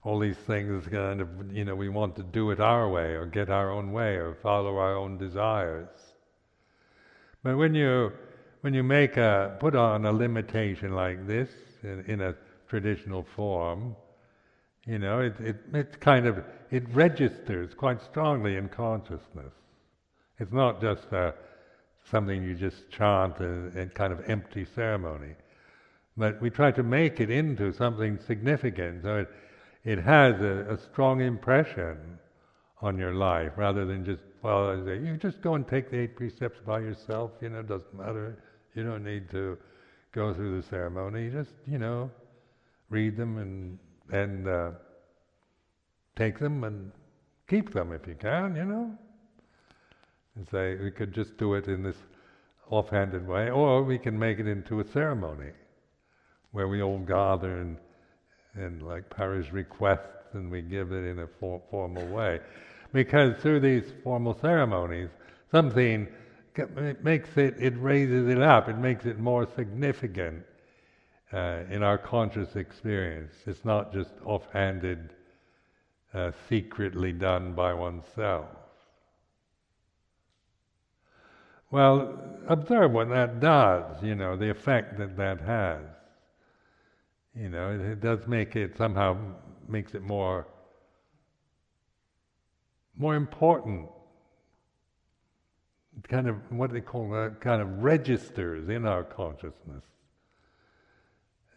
all 0.05 0.19
these 0.19 0.37
things 0.37 0.87
kind 0.89 1.21
of 1.21 1.29
you 1.53 1.65
know 1.65 1.75
we 1.75 1.89
want 1.89 2.17
to 2.17 2.23
do 2.23 2.51
it 2.51 2.61
our 2.61 2.89
way 2.89 3.15
or 3.15 3.27
get 3.27 3.49
our 3.51 3.71
own 3.71 3.93
way 3.93 4.17
or 4.17 4.35
follow 4.43 4.77
our 4.77 4.97
own 4.97 5.19
desires. 5.19 5.89
But 7.43 7.57
when 7.57 7.75
you 7.75 8.13
when 8.63 8.75
you 8.75 8.83
make 8.83 9.17
a 9.17 9.57
put 9.61 9.75
on 9.75 10.05
a 10.05 10.13
limitation 10.13 10.95
like 10.95 11.27
this 11.27 11.51
in, 11.83 12.05
in 12.07 12.21
a 12.21 12.35
traditional 12.69 13.27
form 13.37 13.95
you 14.87 14.99
know 14.99 15.21
it, 15.21 15.39
it 15.41 15.57
it 15.73 16.01
kind 16.01 16.27
of 16.27 16.43
it 16.71 16.89
registers 16.95 17.75
quite 17.75 18.03
strongly 18.03 18.57
in 18.57 18.69
consciousness. 18.69 19.53
It's 20.39 20.53
not 20.53 20.81
just 20.81 21.13
uh, 21.13 21.33
something 22.11 22.43
you 22.43 22.55
just 22.55 22.91
chant 22.91 23.39
in 23.39 23.91
kind 23.95 24.13
of 24.13 24.29
empty 24.29 24.67
ceremony 24.75 25.35
but 26.17 26.41
we 26.43 26.51
try 26.51 26.71
to 26.71 26.83
make 26.83 27.21
it 27.21 27.31
into 27.31 27.73
something 27.73 28.19
significant. 28.27 29.03
So 29.03 29.19
it, 29.21 29.29
it 29.85 29.99
has 29.99 30.41
a, 30.41 30.67
a 30.71 30.79
strong 30.79 31.21
impression 31.21 32.19
on 32.81 32.99
your 32.99 33.15
life 33.15 33.53
rather 33.57 33.85
than 33.85 34.05
just, 34.05 34.23
well, 34.43 34.77
you 34.77 35.17
just 35.17 35.41
go 35.41 35.55
and 35.55 35.67
take 35.67 35.91
the 35.91 35.99
eight 35.99 36.17
precepts 36.17 36.61
by 36.65 36.81
yourself, 36.81 37.31
you 37.41 37.49
know, 37.49 37.61
it 37.61 37.69
doesn't 37.69 37.95
matter. 37.95 38.37
You 38.75 38.85
don't 38.85 39.05
need 39.05 39.31
to 39.31 39.59
go 40.13 40.33
through 40.33 40.61
the 40.61 40.67
ceremony. 40.67 41.25
You 41.25 41.31
just, 41.31 41.55
you 41.67 41.79
know, 41.79 42.11
read 42.91 43.17
them 43.17 43.39
and, 43.39 43.79
and 44.11 44.49
uh, 44.49 44.71
take 46.17 46.39
them 46.39 46.65
and 46.65 46.91
keep 47.49 47.73
them 47.73 47.93
if 47.93 48.07
you 48.07 48.15
can, 48.15 48.57
you 48.57 48.65
know. 48.65 48.99
And 50.37 50.49
say, 50.49 50.77
we 50.77 50.91
could 50.91 51.13
just 51.13 51.37
do 51.37 51.55
it 51.55 51.69
in 51.69 51.83
this 51.83 51.97
offhanded 52.71 53.27
way, 53.27 53.51
or 53.51 53.83
we 53.83 53.99
can 53.99 54.19
make 54.19 54.39
it 54.39 54.47
into 54.47 54.81
a 54.81 54.85
ceremony 54.85 55.51
where 56.53 56.69
we 56.69 56.83
all 56.83 56.99
gather 56.99 57.59
and, 57.59 57.77
and 58.55 58.83
like 58.83 59.11
parish 59.11 59.53
requests 59.53 60.35
and 60.35 60.51
we 60.51 60.63
give 60.63 60.93
it 60.93 61.05
in 61.05 61.21
a 61.21 61.27
for, 61.41 61.63
formal 61.71 62.07
way. 62.09 62.41
Because 62.93 63.37
through 63.43 63.61
these 63.61 63.85
formal 64.05 64.39
ceremonies, 64.41 65.11
something 65.51 66.09
it 66.57 67.05
makes 67.05 67.37
it, 67.37 67.57
it 67.59 67.75
raises 67.79 68.29
it 68.29 68.43
up, 68.43 68.69
it 68.69 68.79
makes 68.79 69.07
it 69.07 69.19
more 69.19 69.47
significant. 69.57 70.45
uh, 71.33 71.65
in 71.71 71.83
our 71.83 71.99
conscious 71.99 72.57
experience. 72.57 73.35
It's 73.47 73.65
not 73.65 73.93
just 73.93 74.11
offhanded, 74.25 75.15
uh, 76.15 76.33
secretly 76.49 77.13
done 77.13 77.55
by 77.55 77.75
oneself. 77.75 78.47
Well, 81.71 82.19
observe 82.49 82.93
what 82.93 83.09
that 83.11 83.41
does, 83.41 84.03
you 84.03 84.15
know, 84.15 84.37
the 84.37 84.51
effect 84.51 84.99
that 84.99 85.17
that 85.17 85.41
has. 85.43 85.83
You 87.35 87.49
know, 87.49 87.71
it, 87.71 87.81
it 87.81 88.01
does 88.01 88.27
make 88.27 88.57
it 88.57 88.77
somehow 88.77 89.17
makes 89.69 89.95
it 89.95 90.03
more 90.03 90.47
more 92.97 93.17
important. 93.17 93.89
Kind 96.09 96.29
of 96.29 96.37
what 96.51 96.73
they 96.73 96.81
call 96.81 97.11
that 97.11 97.41
kind 97.41 97.61
of 97.63 97.83
registers 97.83 98.69
in 98.69 98.87
our 98.87 99.05
consciousness. 99.05 99.85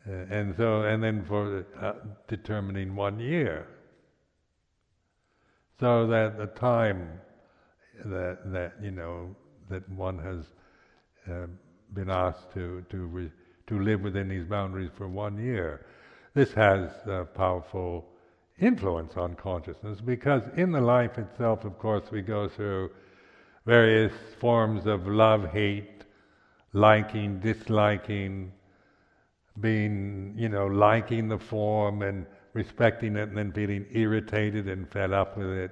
Uh, 0.07 0.11
and 0.29 0.55
so, 0.55 0.83
and 0.83 1.01
then 1.03 1.23
for 1.25 1.65
uh, 1.81 1.93
determining 2.27 2.95
one 2.95 3.19
year, 3.19 3.67
so 5.79 6.05
that 6.07 6.37
the 6.37 6.47
time 6.47 7.19
that 8.03 8.39
that 8.51 8.73
you 8.81 8.91
know 8.91 9.35
that 9.69 9.87
one 9.89 10.19
has 10.19 10.45
uh, 11.29 11.47
been 11.93 12.09
asked 12.09 12.53
to 12.53 12.85
to 12.89 12.97
re- 13.07 13.31
to 13.67 13.79
live 13.79 14.01
within 14.01 14.27
these 14.27 14.45
boundaries 14.45 14.91
for 14.95 15.07
one 15.07 15.37
year, 15.37 15.85
this 16.33 16.53
has 16.53 16.89
a 17.07 17.25
powerful 17.25 18.05
influence 18.59 19.17
on 19.17 19.35
consciousness 19.35 19.99
because 20.01 20.43
in 20.55 20.71
the 20.71 20.81
life 20.81 21.17
itself, 21.17 21.65
of 21.65 21.77
course, 21.79 22.11
we 22.11 22.21
go 22.21 22.47
through 22.47 22.91
various 23.65 24.13
forms 24.39 24.85
of 24.85 25.07
love, 25.07 25.51
hate, 25.51 26.03
liking, 26.73 27.39
disliking 27.39 28.51
being, 29.61 30.33
you 30.37 30.49
know, 30.49 30.67
liking 30.67 31.27
the 31.27 31.37
form 31.37 32.01
and 32.01 32.25
respecting 32.53 33.15
it 33.15 33.29
and 33.29 33.37
then 33.37 33.51
feeling 33.51 33.85
irritated 33.91 34.67
and 34.67 34.89
fed 34.91 35.11
up 35.11 35.37
with 35.37 35.49
it. 35.49 35.71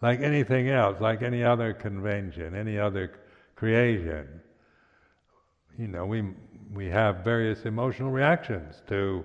Like 0.00 0.20
anything 0.20 0.68
else, 0.68 1.00
like 1.00 1.22
any 1.22 1.44
other 1.44 1.72
convention, 1.72 2.54
any 2.54 2.78
other 2.78 3.12
creation, 3.54 4.40
you 5.78 5.88
know, 5.88 6.04
we, 6.06 6.24
we 6.72 6.86
have 6.86 7.24
various 7.24 7.64
emotional 7.64 8.10
reactions 8.10 8.82
to 8.88 9.24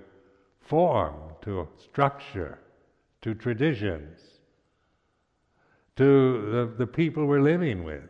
form, 0.60 1.14
to 1.42 1.68
structure, 1.78 2.58
to 3.22 3.34
traditions, 3.34 4.20
to 5.96 6.50
the, 6.50 6.74
the 6.78 6.86
people 6.86 7.26
we're 7.26 7.40
living 7.40 7.84
with. 7.84 8.04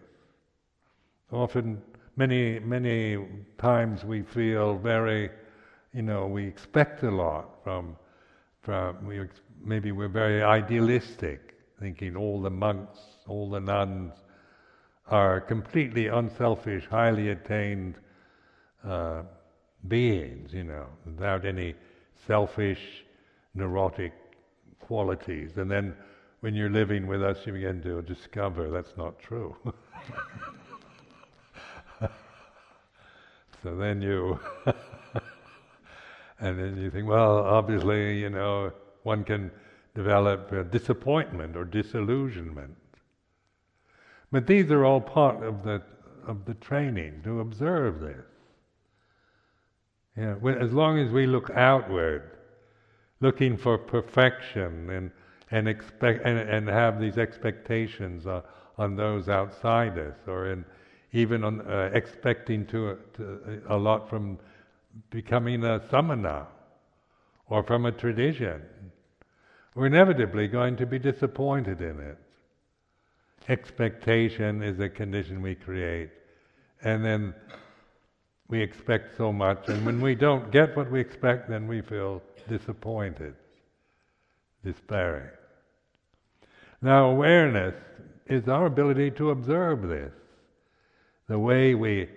Often 1.33 1.83
many, 2.17 2.59
many 2.59 3.19
times 3.59 4.05
we 4.05 4.23
feel 4.23 4.77
very, 4.77 5.31
you 5.95 6.03
know, 6.03 6.27
we 6.27 6.47
expect 6.47 7.03
a 7.03 7.11
lot 7.11 7.63
from, 7.63 7.97
from 8.63 9.07
we 9.07 9.21
ex- 9.21 9.41
maybe 9.65 9.93
we're 9.93 10.09
very 10.09 10.43
idealistic, 10.43 11.55
thinking 11.81 12.17
all 12.17 12.41
the 12.43 12.51
monks, 12.51 12.99
all 13.27 13.51
the 13.51 13.61
nuns 13.61 14.13
are 15.11 15.41
completely 15.41 16.09
unselfish, 16.09 16.87
highly 16.87 17.31
attained 17.31 17.95
uh, 18.85 19.23
beings, 19.87 20.53
you 20.53 20.65
know, 20.65 20.87
without 21.05 21.45
any 21.45 21.75
selfish, 22.27 23.05
neurotic 23.55 24.13
qualities. 24.81 25.57
And 25.57 25.71
then 25.71 25.95
when 26.41 26.55
you're 26.55 26.71
living 26.71 27.07
with 27.07 27.23
us, 27.23 27.39
you 27.47 27.53
begin 27.53 27.83
to 27.83 28.03
discover 28.03 28.71
that's 28.71 28.97
not 28.97 29.19
true. 29.19 29.57
So 33.63 33.77
then 33.77 34.01
you, 34.01 34.39
and 36.41 36.59
then 36.59 36.77
you 36.77 36.91
think, 36.91 37.09
well, 37.09 37.39
obviously, 37.39 38.21
you 38.21 38.31
know, 38.31 38.73
one 39.03 39.25
can 39.25 39.51
develop 39.95 40.71
disappointment 40.71 41.57
or 41.57 41.65
disillusionment. 41.65 42.77
But 44.31 44.47
these 44.47 44.71
are 44.71 44.85
all 44.85 45.01
part 45.01 45.43
of 45.43 45.63
the 45.65 45.83
of 46.27 46.45
the 46.45 46.55
training 46.55 47.23
to 47.25 47.41
observe 47.41 48.01
this. 48.01 48.28
Yeah, 50.19 50.35
as 50.61 50.73
long 50.73 50.99
as 50.99 51.13
we 51.13 51.27
look 51.27 51.51
outward, 51.51 52.31
looking 53.21 53.57
for 53.57 53.79
perfection 53.79 54.91
and 54.91 55.11
and 55.51 55.69
expect 55.69 56.27
and, 56.27 56.39
and 56.39 56.69
have 56.69 57.01
these 57.01 57.19
expectations 57.19 58.27
uh, 58.27 58.43
on 58.77 58.97
those 58.97 59.29
outside 59.29 59.97
us 59.99 60.17
or 60.27 60.51
in 60.51 60.65
even 61.13 61.43
on 61.43 61.61
uh, 61.63 61.91
expecting 61.95 62.67
to, 62.67 62.99
to, 63.15 63.63
a 63.69 63.77
lot 63.77 64.11
from 64.11 64.39
becoming 65.09 65.65
a 65.65 65.81
samana 65.89 66.47
or 67.49 67.63
from 67.63 67.87
a 67.87 67.93
tradition. 67.93 68.61
We're 69.75 69.87
inevitably 69.87 70.49
going 70.49 70.77
to 70.77 70.87
be 70.87 70.99
disappointed 70.99 71.81
in 71.81 71.99
it. 72.01 72.19
Expectation 73.49 74.63
is 74.63 74.79
a 74.81 74.89
condition 74.89 75.41
we 75.41 75.55
create. 75.55 76.11
And 76.83 77.03
then 77.03 77.35
we 78.49 78.63
expect 78.63 79.17
so 79.17 79.33
much, 79.33 79.69
and 79.69 79.85
when 79.85 80.01
we 80.01 80.15
don't 80.15 80.51
get 80.51 80.77
what 80.77 80.91
we 80.91 81.01
expect, 81.01 81.51
then 81.51 81.69
we 81.69 81.83
feel 81.83 82.23
disappointed, 82.49 83.35
despairing. 84.65 85.29
Now, 86.81 87.11
awareness 87.11 87.75
is 88.27 88.49
our 88.49 88.67
ability 88.67 89.11
to 89.13 89.31
observe 89.31 89.89
this 89.89 90.13
the 91.29 91.39
way 91.39 91.75
we, 91.75 92.09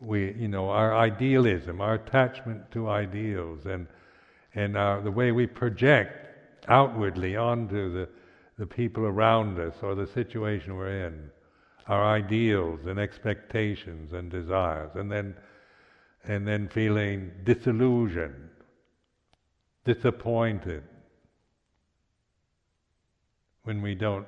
we, 0.00 0.32
you 0.34 0.46
know, 0.46 0.68
our 0.68 0.96
idealism, 0.96 1.80
our 1.80 1.94
attachment 1.94 2.70
to 2.72 2.88
ideals, 2.88 3.66
and 3.66 3.86
and 4.54 4.76
our, 4.76 5.00
the 5.00 5.10
way 5.10 5.32
we 5.32 5.46
project 5.46 6.28
outwardly 6.68 7.36
onto 7.36 7.92
the 7.92 8.08
the 8.58 8.66
people 8.66 9.04
around 9.04 9.58
us 9.58 9.74
or 9.82 9.94
the 9.94 10.06
situation 10.06 10.76
we're 10.76 11.06
in, 11.06 11.30
our 11.88 12.04
ideals 12.04 12.86
and 12.86 13.00
expectations 13.00 14.12
and 14.12 14.30
desires, 14.30 14.90
and 14.94 15.10
then 15.10 15.34
and 16.24 16.46
then 16.46 16.68
feeling 16.68 17.32
disillusioned, 17.44 18.50
disappointed 19.84 20.84
when 23.64 23.82
we 23.82 23.94
don't 23.94 24.26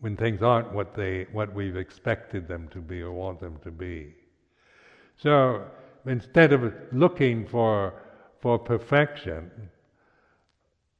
when 0.00 0.16
things 0.16 0.42
aren't 0.42 0.72
what 0.72 0.94
they 0.94 1.26
what 1.32 1.54
we've 1.54 1.76
expected 1.76 2.48
them 2.48 2.68
to 2.68 2.78
be 2.78 3.02
or 3.02 3.12
want 3.12 3.40
them 3.40 3.58
to 3.62 3.70
be. 3.70 4.14
So 5.16 5.64
instead 6.06 6.52
of 6.52 6.72
looking 6.92 7.46
for 7.46 7.94
for 8.40 8.58
perfection, 8.58 9.50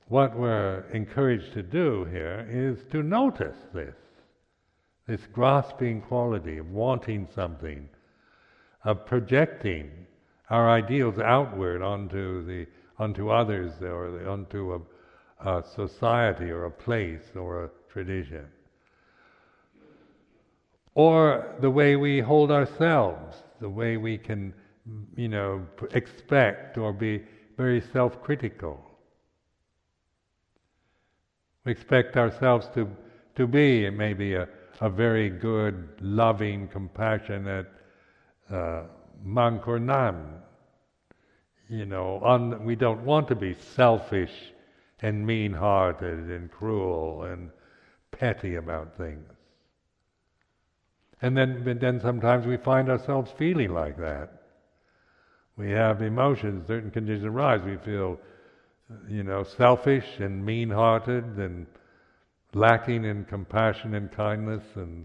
what 0.08 0.36
we're 0.36 0.84
encouraged 0.92 1.52
to 1.54 1.62
do 1.62 2.04
here 2.04 2.46
is 2.50 2.84
to 2.90 3.02
notice 3.02 3.56
this, 3.72 3.94
this 5.06 5.26
grasping 5.32 6.02
quality 6.02 6.58
of 6.58 6.70
wanting 6.70 7.28
something, 7.34 7.88
of 8.84 9.06
projecting 9.06 9.90
our 10.50 10.70
ideals 10.70 11.18
outward 11.18 11.82
onto 11.82 12.44
the 12.44 12.66
onto 12.98 13.30
others 13.30 13.72
or 13.80 14.10
the, 14.10 14.28
onto 14.28 14.74
a, 14.74 15.58
a 15.58 15.64
society 15.64 16.50
or 16.50 16.66
a 16.66 16.70
place 16.70 17.22
or 17.34 17.64
a 17.64 17.70
tradition 17.90 18.46
or 20.94 21.54
the 21.60 21.70
way 21.70 21.96
we 21.96 22.20
hold 22.20 22.50
ourselves, 22.50 23.36
the 23.60 23.68
way 23.68 23.96
we 23.96 24.18
can, 24.18 24.52
you 25.16 25.28
know, 25.28 25.66
expect 25.92 26.76
or 26.78 26.92
be 26.92 27.22
very 27.56 27.80
self 27.92 28.22
critical. 28.22 28.78
We 31.64 31.72
expect 31.72 32.16
ourselves 32.16 32.68
to, 32.74 32.88
to 33.36 33.46
be 33.46 33.88
maybe 33.90 34.34
a, 34.34 34.48
a 34.80 34.90
very 34.90 35.30
good, 35.30 35.88
loving, 36.00 36.68
compassionate 36.68 37.70
uh, 38.50 38.82
monk 39.22 39.66
or 39.68 39.78
nun. 39.78 40.34
You 41.68 41.86
know, 41.86 42.58
we 42.62 42.74
don't 42.74 43.04
want 43.04 43.28
to 43.28 43.36
be 43.36 43.54
selfish 43.54 44.32
and 45.00 45.26
mean 45.26 45.52
hearted 45.52 46.30
and 46.30 46.50
cruel 46.50 47.22
and 47.22 47.50
petty 48.10 48.56
about 48.56 48.96
things. 48.96 49.26
And 51.22 51.36
then, 51.36 51.78
then 51.80 52.00
sometimes 52.00 52.46
we 52.46 52.56
find 52.56 52.88
ourselves 52.88 53.30
feeling 53.36 53.72
like 53.72 53.98
that. 53.98 54.32
We 55.56 55.70
have 55.70 56.00
emotions, 56.00 56.66
certain 56.66 56.90
conditions 56.90 57.24
arise. 57.24 57.60
We 57.62 57.76
feel, 57.76 58.18
you 59.08 59.22
know, 59.22 59.44
selfish 59.44 60.18
and 60.18 60.44
mean-hearted 60.44 61.24
and 61.36 61.66
lacking 62.54 63.04
in 63.04 63.26
compassion 63.26 63.94
and 63.94 64.10
kindness 64.10 64.64
and 64.74 65.04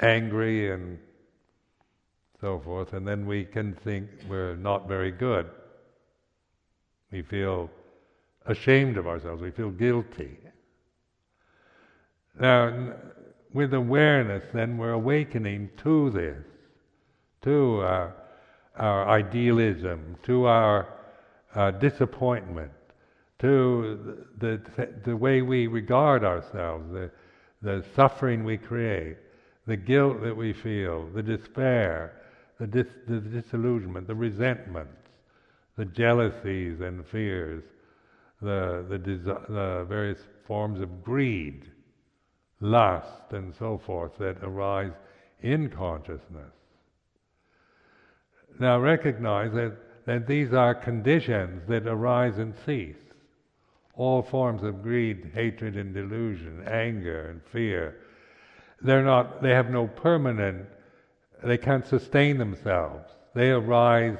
angry 0.00 0.70
and 0.70 0.98
so 2.42 2.60
forth. 2.62 2.92
And 2.92 3.08
then 3.08 3.24
we 3.24 3.44
can 3.44 3.72
think 3.72 4.10
we're 4.28 4.56
not 4.56 4.86
very 4.86 5.12
good. 5.12 5.48
We 7.10 7.22
feel 7.22 7.70
ashamed 8.44 8.98
of 8.98 9.06
ourselves. 9.06 9.40
We 9.40 9.52
feel 9.52 9.70
guilty. 9.70 10.38
Now, 12.38 12.94
with 13.54 13.72
awareness, 13.72 14.42
then 14.52 14.76
we're 14.76 14.92
awakening 14.92 15.70
to 15.84 16.10
this, 16.10 16.44
to 17.42 17.80
our, 17.80 18.14
our 18.76 19.08
idealism, 19.08 20.16
to 20.24 20.46
our 20.46 20.88
uh, 21.54 21.70
disappointment, 21.72 22.72
to 23.38 24.16
the, 24.38 24.60
the, 24.76 24.88
the 25.04 25.16
way 25.16 25.42
we 25.42 25.66
regard 25.66 26.24
ourselves, 26.24 26.90
the, 26.92 27.10
the 27.60 27.84
suffering 27.94 28.42
we 28.42 28.56
create, 28.56 29.18
the 29.66 29.76
guilt 29.76 30.22
that 30.22 30.36
we 30.36 30.52
feel, 30.52 31.06
the 31.14 31.22
despair, 31.22 32.21
the, 32.62 32.68
dis, 32.68 32.86
the 33.08 33.18
disillusionment, 33.18 34.06
the 34.06 34.14
resentments, 34.14 35.08
the 35.76 35.84
jealousies 35.84 36.80
and 36.80 37.04
fears, 37.04 37.64
the, 38.40 38.86
the, 38.88 38.98
the 38.98 39.84
various 39.88 40.20
forms 40.46 40.80
of 40.80 41.02
greed, 41.02 41.64
lust, 42.60 43.32
and 43.32 43.52
so 43.58 43.78
forth 43.84 44.16
that 44.18 44.36
arise 44.44 44.92
in 45.40 45.70
consciousness. 45.70 46.52
Now 48.60 48.78
recognize 48.78 49.52
that, 49.54 49.76
that 50.06 50.28
these 50.28 50.52
are 50.52 50.72
conditions 50.72 51.62
that 51.68 51.88
arise 51.88 52.38
and 52.38 52.54
cease. 52.64 52.94
All 53.94 54.22
forms 54.22 54.62
of 54.62 54.84
greed, 54.84 55.32
hatred, 55.34 55.76
and 55.76 55.92
delusion, 55.92 56.62
anger 56.68 57.28
and 57.28 57.40
fear, 57.50 57.96
they're 58.80 59.04
not, 59.04 59.42
they 59.42 59.50
have 59.50 59.68
no 59.68 59.88
permanent, 59.88 60.66
they 61.44 61.58
can't 61.58 61.86
sustain 61.86 62.38
themselves. 62.38 63.10
They 63.34 63.50
arise 63.50 64.18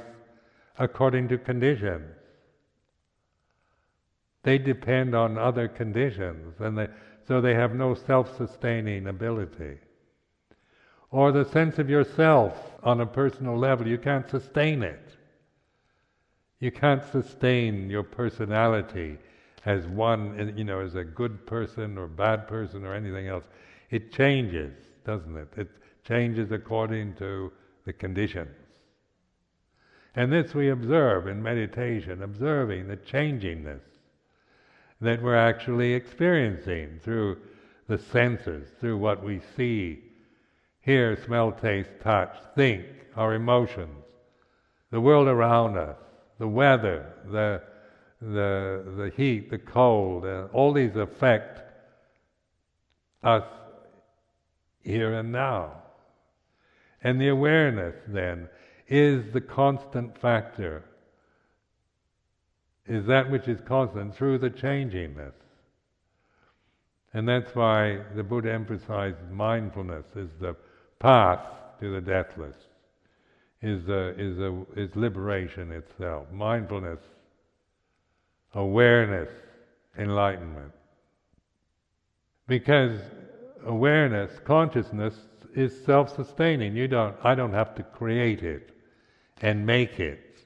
according 0.79 1.29
to 1.29 1.39
conditions. 1.39 2.15
They 4.43 4.59
depend 4.59 5.15
on 5.15 5.39
other 5.39 5.69
conditions, 5.69 6.61
and 6.61 6.77
they, 6.77 6.89
so 7.29 7.41
they 7.41 7.55
have 7.55 7.75
no 7.75 7.95
self 7.95 8.37
sustaining 8.37 9.07
ability. 9.07 9.79
Or 11.11 11.31
the 11.31 11.45
sense 11.45 11.79
of 11.79 11.91
yourself 11.91 12.73
on 12.83 13.01
a 13.01 13.07
personal 13.07 13.57
level, 13.57 13.87
you 13.87 13.99
can't 13.99 14.29
sustain 14.29 14.83
it. 14.83 15.17
You 16.59 16.73
can't 16.73 17.05
sustain 17.13 17.91
your 17.91 18.03
personality 18.03 19.19
as 19.65 19.87
one, 19.87 20.55
you 20.57 20.65
know, 20.65 20.81
as 20.81 20.95
a 20.95 21.05
good 21.05 21.47
person 21.47 21.99
or 21.99 22.09
bad 22.09 22.49
person 22.49 22.85
or 22.85 22.95
anything 22.95 23.29
else. 23.29 23.45
It 23.91 24.13
changes, 24.13 24.73
doesn't 25.05 25.37
it? 25.37 25.49
It 25.57 25.69
changes 26.07 26.51
according 26.51 27.15
to 27.15 27.53
the 27.85 27.93
conditions. 27.93 28.57
And 30.15 30.33
this 30.33 30.55
we 30.55 30.69
observe 30.69 31.27
in 31.27 31.43
meditation, 31.43 32.23
observing 32.23 32.89
the 32.89 32.97
changingness 32.99 33.81
that 35.01 35.23
we're 35.23 35.37
actually 35.37 35.95
experiencing 35.95 37.01
through 37.03 37.39
the 37.89 37.99
senses, 37.99 38.69
through 38.79 38.99
what 38.99 39.23
we 39.23 39.41
see, 39.57 40.01
hear, 40.81 41.17
smell, 41.25 41.53
taste, 41.53 41.91
touch, 42.03 42.35
think, 42.55 42.85
our 43.17 43.35
emotions, 43.35 44.05
the 44.91 45.01
world 45.01 45.29
around 45.29 45.77
us, 45.77 45.97
the 46.39 46.49
weather, 46.49 47.13
the, 47.31 47.63
the, 48.21 48.85
the 48.97 49.13
heat, 49.17 49.51
the 49.51 49.59
cold, 49.59 50.25
uh, 50.25 50.47
all 50.53 50.73
these 50.73 50.97
affect 50.97 51.61
us 53.23 53.45
here 54.83 55.15
and 55.15 55.33
now. 55.33 55.82
And 57.03 57.21
the 57.21 57.29
awareness 57.29 57.97
then 58.09 58.49
is 58.89 59.33
the 59.33 59.41
constant 59.41 60.19
factor 60.19 60.85
is 62.87 63.07
that 63.07 63.31
which 63.31 63.49
is 63.49 63.61
constant 63.67 64.15
through 64.15 64.39
the 64.39 64.51
changingness. 64.51 65.33
And 67.15 67.29
that's 67.29 67.55
why 67.55 68.01
the 68.17 68.23
Buddha 68.23 68.53
emphasized 68.53 69.31
mindfulness 69.31 70.05
is 70.17 70.31
the 70.41 70.57
path 70.99 71.41
to 71.81 71.93
the 71.93 72.01
deathless, 72.01 72.57
is, 73.61 73.83
is, 73.89 74.39
is 74.77 74.97
liberation 74.97 75.73
itself. 75.73 76.27
Mindfulness, 76.33 77.01
awareness, 78.55 79.29
enlightenment. 79.99 80.73
Because 82.49 82.99
awareness, 83.65 84.31
consciousness, 84.45 85.15
is 85.55 85.85
self-sustaining. 85.85 86.77
You 86.77 86.89
don't, 86.89 87.17
I 87.23 87.35
don't 87.35 87.53
have 87.53 87.75
to 87.77 87.83
create 87.83 88.43
it 88.43 88.71
and 89.41 89.67
make 89.67 90.01
it. 90.01 90.37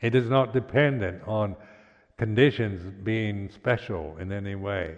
It 0.00 0.14
is 0.14 0.28
not 0.28 0.52
dependent 0.52 1.22
on 1.26 1.56
conditions 2.18 2.82
being 3.02 3.50
special 3.50 4.16
in 4.18 4.32
any 4.32 4.54
way. 4.54 4.96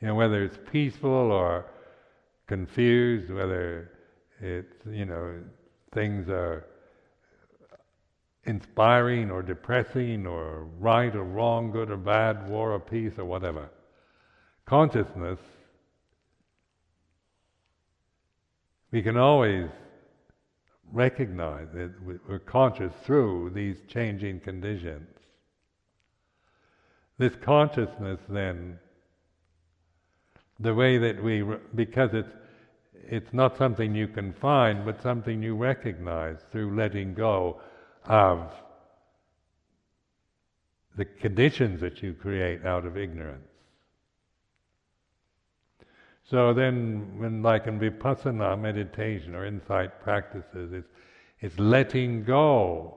You 0.00 0.08
know, 0.08 0.14
whether 0.14 0.42
it's 0.42 0.58
peaceful 0.70 1.10
or 1.10 1.66
confused, 2.46 3.30
whether 3.30 3.90
it's, 4.40 4.74
you 4.86 5.04
know, 5.04 5.40
things 5.92 6.28
are 6.28 6.66
inspiring 8.44 9.30
or 9.30 9.42
depressing 9.42 10.26
or 10.26 10.64
right 10.80 11.14
or 11.14 11.24
wrong, 11.24 11.70
good 11.70 11.90
or 11.90 11.96
bad, 11.96 12.48
war 12.48 12.72
or 12.72 12.80
peace 12.80 13.18
or 13.18 13.24
whatever. 13.24 13.68
Consciousness, 14.66 15.38
we 18.92 19.02
can 19.02 19.16
always 19.16 19.68
recognize 20.92 21.66
that 21.74 21.90
we're 22.04 22.38
conscious 22.38 22.92
through 23.04 23.50
these 23.54 23.78
changing 23.88 24.40
conditions. 24.40 25.08
This 27.18 27.34
consciousness, 27.42 28.20
then, 28.28 28.78
the 30.60 30.74
way 30.74 30.98
that 30.98 31.22
we, 31.22 31.44
because 31.74 32.10
it's 32.12 32.32
it's 33.04 33.32
not 33.32 33.56
something 33.58 33.94
you 33.94 34.06
can 34.06 34.32
find, 34.32 34.84
but 34.84 35.02
something 35.02 35.42
you 35.42 35.56
recognize 35.56 36.38
through 36.50 36.74
letting 36.76 37.14
go 37.14 37.60
of 38.04 38.52
the 40.96 41.04
conditions 41.04 41.80
that 41.80 42.02
you 42.02 42.14
create 42.14 42.64
out 42.64 42.86
of 42.86 42.96
ignorance. 42.96 43.51
So 46.32 46.54
then, 46.54 47.18
when 47.18 47.42
like 47.42 47.66
in 47.66 47.78
vipassana 47.78 48.58
meditation 48.58 49.34
or 49.34 49.44
insight 49.44 50.00
practices, 50.00 50.72
it's, 50.72 50.88
it's 51.40 51.58
letting 51.58 52.24
go 52.24 52.94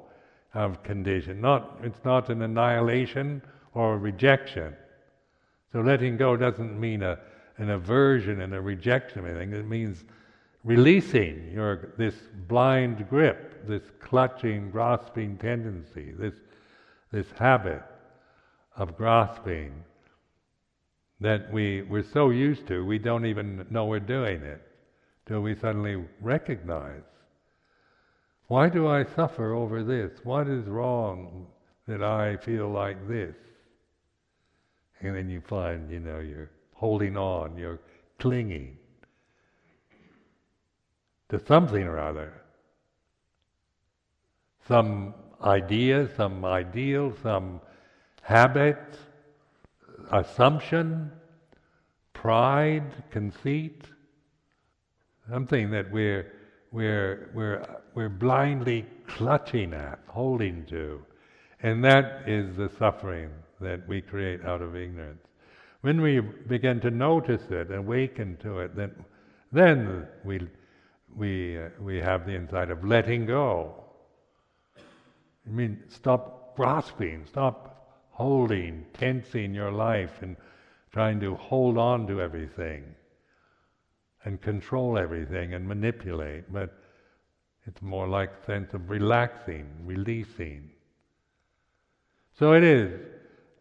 of 0.53 0.81
condition. 0.83 1.41
Not, 1.41 1.79
it's 1.83 1.99
not 2.05 2.29
an 2.29 2.43
annihilation 2.43 3.41
or 3.73 3.95
a 3.95 3.97
rejection. 3.97 4.73
So 5.73 5.81
letting 5.81 6.15
go 6.15 6.37
doesn't 6.37 6.79
mean 6.79 7.03
a, 7.03 7.19
an 7.57 7.71
aversion 7.71 8.39
and 8.39 8.53
a 8.53 8.61
rejection 8.61 9.19
of 9.19 9.25
anything. 9.25 9.51
It 9.51 9.67
means 9.67 10.05
releasing 10.63 11.51
your 11.51 11.89
this 11.97 12.15
blind 12.47 13.09
grip, 13.09 13.67
this 13.67 13.83
clutching, 13.99 14.71
grasping 14.71 15.35
tendency, 15.39 16.13
this 16.17 16.35
this 17.11 17.27
habit 17.37 17.83
of 18.77 18.95
grasping 18.95 19.83
that 21.21 21.51
we, 21.51 21.81
we're 21.83 22.03
so 22.03 22.29
used 22.29 22.67
to, 22.67 22.85
we 22.85 22.99
don't 22.99 23.25
even 23.25 23.65
know 23.69 23.85
we're 23.85 23.99
doing 23.99 24.41
it 24.43 24.61
till 25.25 25.41
we 25.41 25.55
suddenly 25.55 26.03
recognize 26.21 27.01
why 28.47 28.69
do 28.69 28.87
I 28.87 29.03
suffer 29.03 29.53
over 29.53 29.83
this? 29.83 30.11
What 30.23 30.47
is 30.47 30.65
wrong 30.65 31.47
that 31.87 32.03
I 32.03 32.37
feel 32.37 32.69
like 32.69 33.07
this? 33.07 33.35
And 35.01 35.15
then 35.15 35.29
you 35.29 35.41
find, 35.41 35.89
you 35.89 35.99
know, 35.99 36.19
you're 36.19 36.51
holding 36.73 37.17
on, 37.17 37.57
you're 37.57 37.79
clinging 38.19 38.77
to 41.29 41.43
something 41.47 41.83
or 41.83 41.99
other. 41.99 42.33
Some 44.67 45.15
idea, 45.41 46.09
some 46.15 46.45
ideal, 46.45 47.13
some 47.23 47.61
habit, 48.21 48.77
assumption, 50.11 51.11
pride, 52.13 53.03
conceit, 53.11 53.83
something 55.29 55.71
that 55.71 55.91
we're, 55.91 56.31
we're, 56.71 57.31
we're, 57.33 57.65
we're 57.93 58.09
blindly 58.09 58.85
clutching 59.07 59.73
at, 59.73 59.99
holding 60.07 60.65
to. 60.65 61.01
And 61.61 61.83
that 61.83 62.27
is 62.27 62.55
the 62.55 62.69
suffering 62.77 63.29
that 63.61 63.87
we 63.87 64.01
create 64.01 64.43
out 64.45 64.61
of 64.61 64.75
ignorance. 64.75 65.23
When 65.81 66.01
we 66.01 66.19
begin 66.19 66.79
to 66.81 66.91
notice 66.91 67.43
it, 67.49 67.71
awaken 67.71 68.37
to 68.41 68.59
it, 68.59 68.75
then, 68.75 68.93
then 69.51 70.07
we, 70.23 70.41
we, 71.15 71.59
uh, 71.59 71.69
we 71.79 71.97
have 71.97 72.25
the 72.25 72.35
insight 72.35 72.71
of 72.71 72.83
letting 72.83 73.25
go. 73.25 73.83
I 74.77 75.51
mean, 75.51 75.83
stop 75.87 76.55
grasping, 76.55 77.25
stop 77.27 77.74
holding, 78.15 78.85
tensing 78.93 79.53
your 79.53 79.71
life 79.71 80.21
and 80.21 80.37
trying 80.93 81.19
to 81.19 81.35
hold 81.35 81.77
on 81.77 82.07
to 82.07 82.21
everything 82.21 82.83
and 84.23 84.41
control 84.41 84.97
everything 84.97 85.53
and 85.53 85.67
manipulate, 85.67 86.51
but 86.51 86.81
it's 87.65 87.81
more 87.81 88.07
like 88.07 88.31
a 88.31 88.45
sense 88.45 88.73
of 88.73 88.89
relaxing, 88.89 89.67
releasing. 89.83 90.69
So 92.39 92.53
it 92.53 92.63
is 92.63 93.01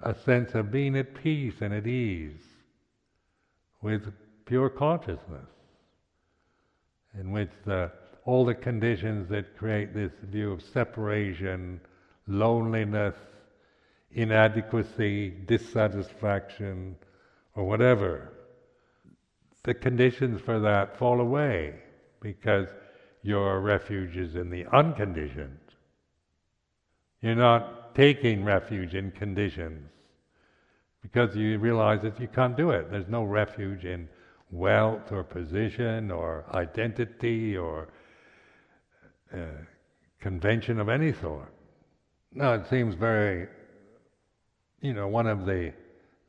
a 0.02 0.14
sense 0.14 0.54
of 0.54 0.70
being 0.70 0.96
at 0.96 1.14
peace 1.20 1.54
and 1.60 1.74
at 1.74 1.88
ease 1.88 2.44
with 3.82 4.12
pure 4.46 4.68
consciousness, 4.68 5.50
in 7.18 7.32
which 7.32 7.50
the 7.66 7.90
all 8.24 8.44
the 8.44 8.54
conditions 8.54 9.28
that 9.30 9.58
create 9.58 9.92
this 9.92 10.12
view 10.22 10.52
of 10.52 10.62
separation, 10.62 11.80
loneliness, 12.28 13.14
inadequacy, 14.14 15.30
dissatisfaction, 15.46 16.96
or 17.54 17.64
whatever, 17.64 18.32
the 19.64 19.74
conditions 19.74 20.40
for 20.40 20.60
that 20.60 20.98
fall 20.98 21.20
away 21.20 21.74
because 22.20 22.68
your 23.22 23.60
refuge 23.60 24.16
is 24.16 24.34
in 24.34 24.50
the 24.50 24.66
unconditioned. 24.66 25.58
You're 27.20 27.34
not 27.34 27.94
taking 27.94 28.44
refuge 28.44 28.94
in 28.94 29.10
conditions 29.12 29.90
because 31.02 31.34
you 31.36 31.58
realize 31.58 32.02
that 32.02 32.20
you 32.20 32.28
can't 32.28 32.56
do 32.56 32.70
it. 32.70 32.90
There's 32.90 33.08
no 33.08 33.24
refuge 33.24 33.84
in 33.84 34.08
wealth 34.50 35.10
or 35.10 35.24
position 35.24 36.10
or 36.10 36.44
identity 36.54 37.56
or 37.56 37.88
uh, 39.32 39.38
convention 40.20 40.78
of 40.78 40.88
any 40.88 41.12
sort. 41.12 41.52
Now, 42.32 42.54
it 42.54 42.66
seems 42.68 42.94
very, 42.94 43.48
you 44.84 44.92
know, 44.92 45.08
one 45.08 45.26
of 45.26 45.46
the, 45.46 45.72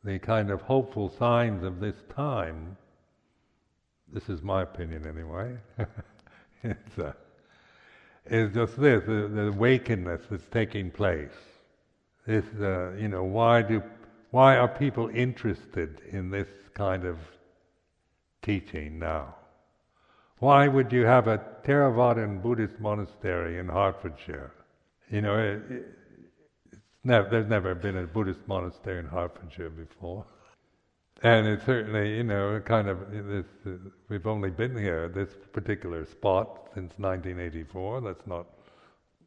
the 0.05 0.17
kind 0.17 0.49
of 0.49 0.61
hopeful 0.61 1.09
signs 1.19 1.61
of 1.61 1.81
this 1.81 1.97
time, 2.15 2.77
this 4.13 4.29
is 4.29 4.41
my 4.41 4.61
opinion 4.61 5.05
anyway, 5.05 5.57
it's, 6.63 6.97
uh, 6.97 7.11
is 8.27 8.53
just 8.53 8.79
this, 8.79 9.03
the, 9.05 9.27
the 9.27 9.47
awakeness 9.47 10.21
that's 10.31 10.47
taking 10.51 10.89
place. 10.89 11.35
This, 12.25 12.45
uh, 12.61 12.93
you 12.93 13.09
know, 13.09 13.25
why 13.25 13.61
do, 13.61 13.83
why 14.31 14.55
are 14.55 14.69
people 14.69 15.09
interested 15.09 16.01
in 16.09 16.31
this 16.31 16.47
kind 16.73 17.03
of 17.03 17.17
teaching 18.41 18.97
now? 18.97 19.35
Why 20.39 20.69
would 20.69 20.93
you 20.93 21.03
have 21.03 21.27
a 21.27 21.43
Theravadan 21.65 22.41
Buddhist 22.41 22.79
monastery 22.79 23.59
in 23.59 23.67
Hertfordshire? 23.67 24.53
You 25.11 25.21
know, 25.21 25.37
it, 25.37 25.85
never, 27.05 27.29
there's 27.29 27.47
never 27.47 27.75
been 27.75 27.97
a 27.97 28.03
Buddhist 28.03 28.41
monastery 28.47 28.99
in 28.99 29.05
Hertfordshire 29.05 29.69
before. 29.69 30.25
And 31.23 31.47
it's 31.47 31.65
certainly, 31.65 32.17
you 32.17 32.23
know, 32.23 32.59
kind 32.65 32.89
of, 32.89 32.99
this, 33.09 33.45
uh, 33.65 33.71
we've 34.09 34.27
only 34.27 34.49
been 34.49 34.75
here, 34.77 35.07
this 35.07 35.29
particular 35.53 36.05
spot, 36.05 36.69
since 36.73 36.93
1984. 36.97 38.01
That's 38.01 38.27
not 38.27 38.47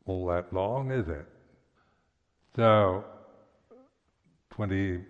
all 0.04 0.26
that 0.26 0.52
long, 0.52 0.90
is 0.90 1.08
it? 1.08 1.26
So, 2.54 3.04
20, 4.50 5.00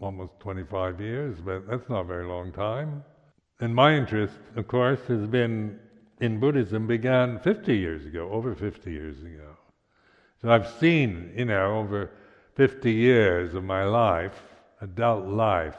almost 0.00 0.32
25 0.40 1.00
years, 1.00 1.38
but 1.40 1.66
that's 1.68 1.88
not 1.88 2.00
a 2.00 2.04
very 2.04 2.26
long 2.26 2.52
time. 2.52 3.04
And 3.60 3.74
my 3.74 3.94
interest, 3.94 4.34
of 4.56 4.66
course, 4.66 5.00
has 5.06 5.26
been 5.26 5.78
in 6.20 6.38
Buddhism 6.40 6.86
began 6.86 7.38
50 7.38 7.76
years 7.76 8.06
ago, 8.06 8.30
over 8.30 8.54
50 8.54 8.90
years 8.90 9.22
ago. 9.22 9.51
So 10.42 10.50
I've 10.50 10.68
seen, 10.80 11.32
you 11.36 11.44
know, 11.44 11.78
over 11.78 12.10
50 12.56 12.90
years 12.92 13.54
of 13.54 13.62
my 13.62 13.84
life, 13.84 14.42
adult 14.80 15.26
life, 15.28 15.76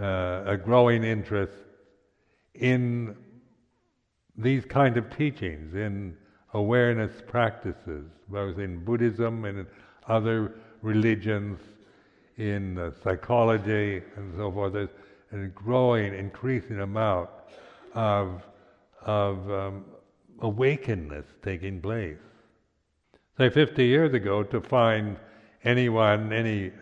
uh, 0.00 0.42
a 0.46 0.56
growing 0.56 1.04
interest 1.04 1.52
in 2.54 3.16
these 4.36 4.64
kind 4.64 4.96
of 4.96 5.16
teachings, 5.16 5.76
in 5.76 6.16
awareness 6.54 7.22
practices, 7.28 8.06
both 8.28 8.58
in 8.58 8.84
Buddhism 8.84 9.44
and 9.44 9.60
in 9.60 9.66
other 10.08 10.56
religions, 10.82 11.60
in 12.38 12.76
uh, 12.76 12.90
psychology 13.04 14.02
and 14.16 14.34
so 14.36 14.50
forth. 14.50 14.72
There's 14.72 14.90
a 15.32 15.46
growing, 15.48 16.14
increasing 16.14 16.80
amount 16.80 17.30
of, 17.94 18.42
of 19.02 19.48
um, 19.50 19.84
awakeness 20.40 21.26
taking 21.44 21.80
place. 21.80 22.18
Say 23.38 23.50
50 23.50 23.84
years 23.84 24.14
ago, 24.14 24.42
to 24.44 24.60
find 24.60 25.16
anyone, 25.62 26.32
any 26.32 26.72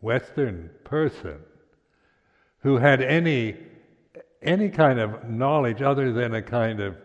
Western 0.00 0.68
person 0.84 1.38
who 2.58 2.76
had 2.76 3.00
any 3.00 3.56
any 4.42 4.68
kind 4.68 4.98
of 4.98 5.28
knowledge 5.28 5.82
other 5.82 6.12
than 6.12 6.34
a 6.34 6.42
kind 6.42 6.80
of 6.80 6.96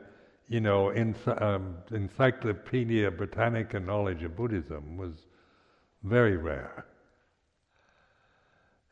you 0.47 0.59
know 0.59 0.91
um, 1.39 1.75
encyclopedia 1.91 3.11
Britannica 3.11 3.79
knowledge 3.79 4.23
of 4.23 4.35
Buddhism 4.35 4.97
was 4.97 5.13
very 6.03 6.37
rare. 6.37 6.85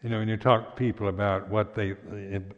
You 0.04 0.10
know, 0.10 0.20
when 0.20 0.28
you 0.28 0.38
talk 0.38 0.76
to 0.76 0.76
people 0.76 1.08
about 1.08 1.50
what 1.50 1.74
they 1.74 1.96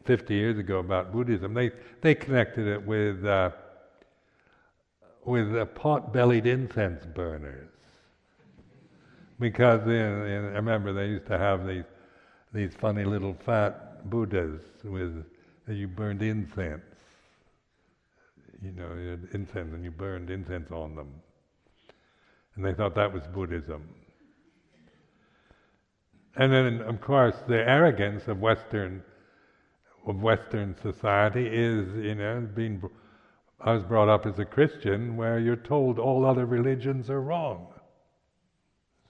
50 0.03 0.33
years 0.33 0.57
ago 0.57 0.79
about 0.79 1.13
Buddhism, 1.13 1.53
they 1.53 1.71
they 2.01 2.13
connected 2.13 2.67
it 2.67 2.85
with 2.85 3.23
uh, 3.25 3.51
with 5.27 5.55
uh, 5.55 5.65
pot-bellied 5.65 6.47
incense 6.47 7.05
burners 7.05 7.69
because 9.39 9.83
in, 9.83 9.91
in, 9.91 10.45
I 10.45 10.55
remember 10.55 10.93
they 10.93 11.07
used 11.07 11.27
to 11.27 11.37
have 11.37 11.67
these 11.67 11.83
these 12.53 12.73
funny 12.75 13.03
little 13.03 13.35
fat 13.45 14.09
Buddhas 14.09 14.61
with 14.83 15.25
you 15.67 15.87
burned 15.87 16.21
incense. 16.21 16.81
You 18.61 18.71
know, 18.71 18.93
you 18.93 19.19
incense 19.33 19.73
and 19.73 19.83
you 19.83 19.91
burned 19.91 20.29
incense 20.29 20.71
on 20.71 20.95
them. 20.95 21.13
And 22.55 22.65
they 22.65 22.73
thought 22.73 22.95
that 22.95 23.13
was 23.13 23.23
Buddhism. 23.27 23.87
And 26.37 26.51
then, 26.51 26.81
of 26.81 27.01
course, 27.01 27.35
the 27.47 27.67
arrogance 27.67 28.27
of 28.27 28.39
Western 28.39 29.03
of 30.07 30.21
Western 30.21 30.75
society 30.81 31.47
is, 31.47 31.93
you 31.95 32.15
know, 32.15 32.47
being. 32.55 32.81
I 33.59 33.73
was 33.73 33.83
brought 33.83 34.07
up 34.07 34.25
as 34.25 34.37
a 34.39 34.45
Christian, 34.45 35.17
where 35.17 35.39
you're 35.39 35.55
told 35.55 35.97
all 35.97 36.25
other 36.25 36.45
religions 36.45 37.09
are 37.09 37.21
wrong. 37.21 37.67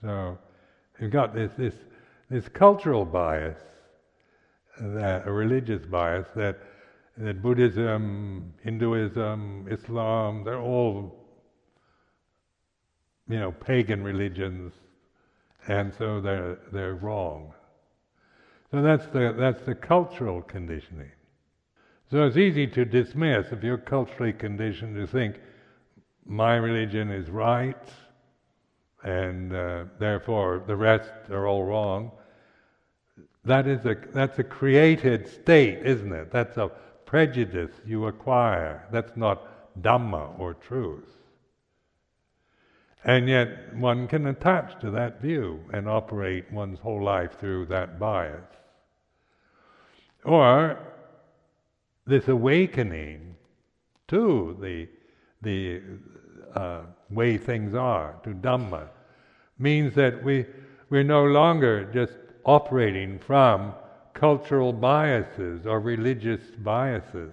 So 0.02 0.38
you've 1.00 1.10
got 1.10 1.34
this 1.34 1.52
this 1.58 1.74
this 2.30 2.48
cultural 2.48 3.04
bias 3.04 3.58
that 4.80 5.26
a 5.26 5.32
religious 5.32 5.84
bias 5.84 6.26
that 6.34 6.58
that 7.18 7.42
Buddhism, 7.42 8.54
Hinduism, 8.62 9.66
Islam, 9.70 10.44
they're 10.44 10.60
all 10.60 11.26
you 13.28 13.38
know 13.38 13.52
pagan 13.52 14.02
religions, 14.02 14.72
and 15.66 15.92
so 15.92 16.20
they're 16.20 16.58
they're 16.72 16.94
wrong. 16.94 17.52
So 18.70 18.82
that's 18.82 19.06
the 19.06 19.34
that's 19.36 19.62
the 19.62 19.74
cultural 19.74 20.40
conditioning. 20.42 21.10
So 22.10 22.24
it's 22.24 22.38
easy 22.38 22.66
to 22.68 22.86
dismiss 22.86 23.52
if 23.52 23.62
you're 23.62 23.76
culturally 23.76 24.32
conditioned 24.32 24.96
to 24.96 25.06
think 25.06 25.40
my 26.24 26.56
religion 26.56 27.10
is 27.10 27.28
right, 27.28 27.76
and 29.02 29.54
uh, 29.54 29.84
therefore 29.98 30.62
the 30.66 30.76
rest 30.76 31.12
are 31.30 31.46
all 31.46 31.64
wrong. 31.64 32.10
That 33.44 33.66
is 33.66 33.84
a, 33.84 33.96
that's 34.14 34.38
a 34.38 34.44
created 34.44 35.28
state, 35.28 35.80
isn't 35.84 36.12
it? 36.12 36.32
That's 36.32 36.56
a 36.56 36.70
prejudice 37.04 37.72
you 37.86 38.06
acquire. 38.06 38.86
That's 38.90 39.14
not 39.14 39.82
Dhamma 39.82 40.38
or 40.38 40.54
truth. 40.54 41.10
And 43.04 43.28
yet, 43.28 43.76
one 43.76 44.08
can 44.08 44.26
attach 44.26 44.80
to 44.80 44.90
that 44.92 45.20
view 45.20 45.60
and 45.74 45.88
operate 45.88 46.50
one's 46.50 46.78
whole 46.78 47.02
life 47.02 47.38
through 47.38 47.66
that 47.66 47.98
bias. 47.98 48.44
Or 50.24 50.78
this 52.08 52.28
awakening 52.28 53.36
to 54.08 54.56
the, 54.60 54.88
the 55.42 55.82
uh, 56.54 56.80
way 57.10 57.36
things 57.36 57.74
are, 57.74 58.16
to 58.24 58.30
Dhamma, 58.30 58.88
means 59.58 59.94
that 59.94 60.22
we, 60.24 60.46
we're 60.90 61.02
no 61.02 61.24
longer 61.24 61.84
just 61.92 62.14
operating 62.44 63.18
from 63.18 63.74
cultural 64.14 64.72
biases 64.72 65.66
or 65.66 65.80
religious 65.80 66.40
biases. 66.58 67.32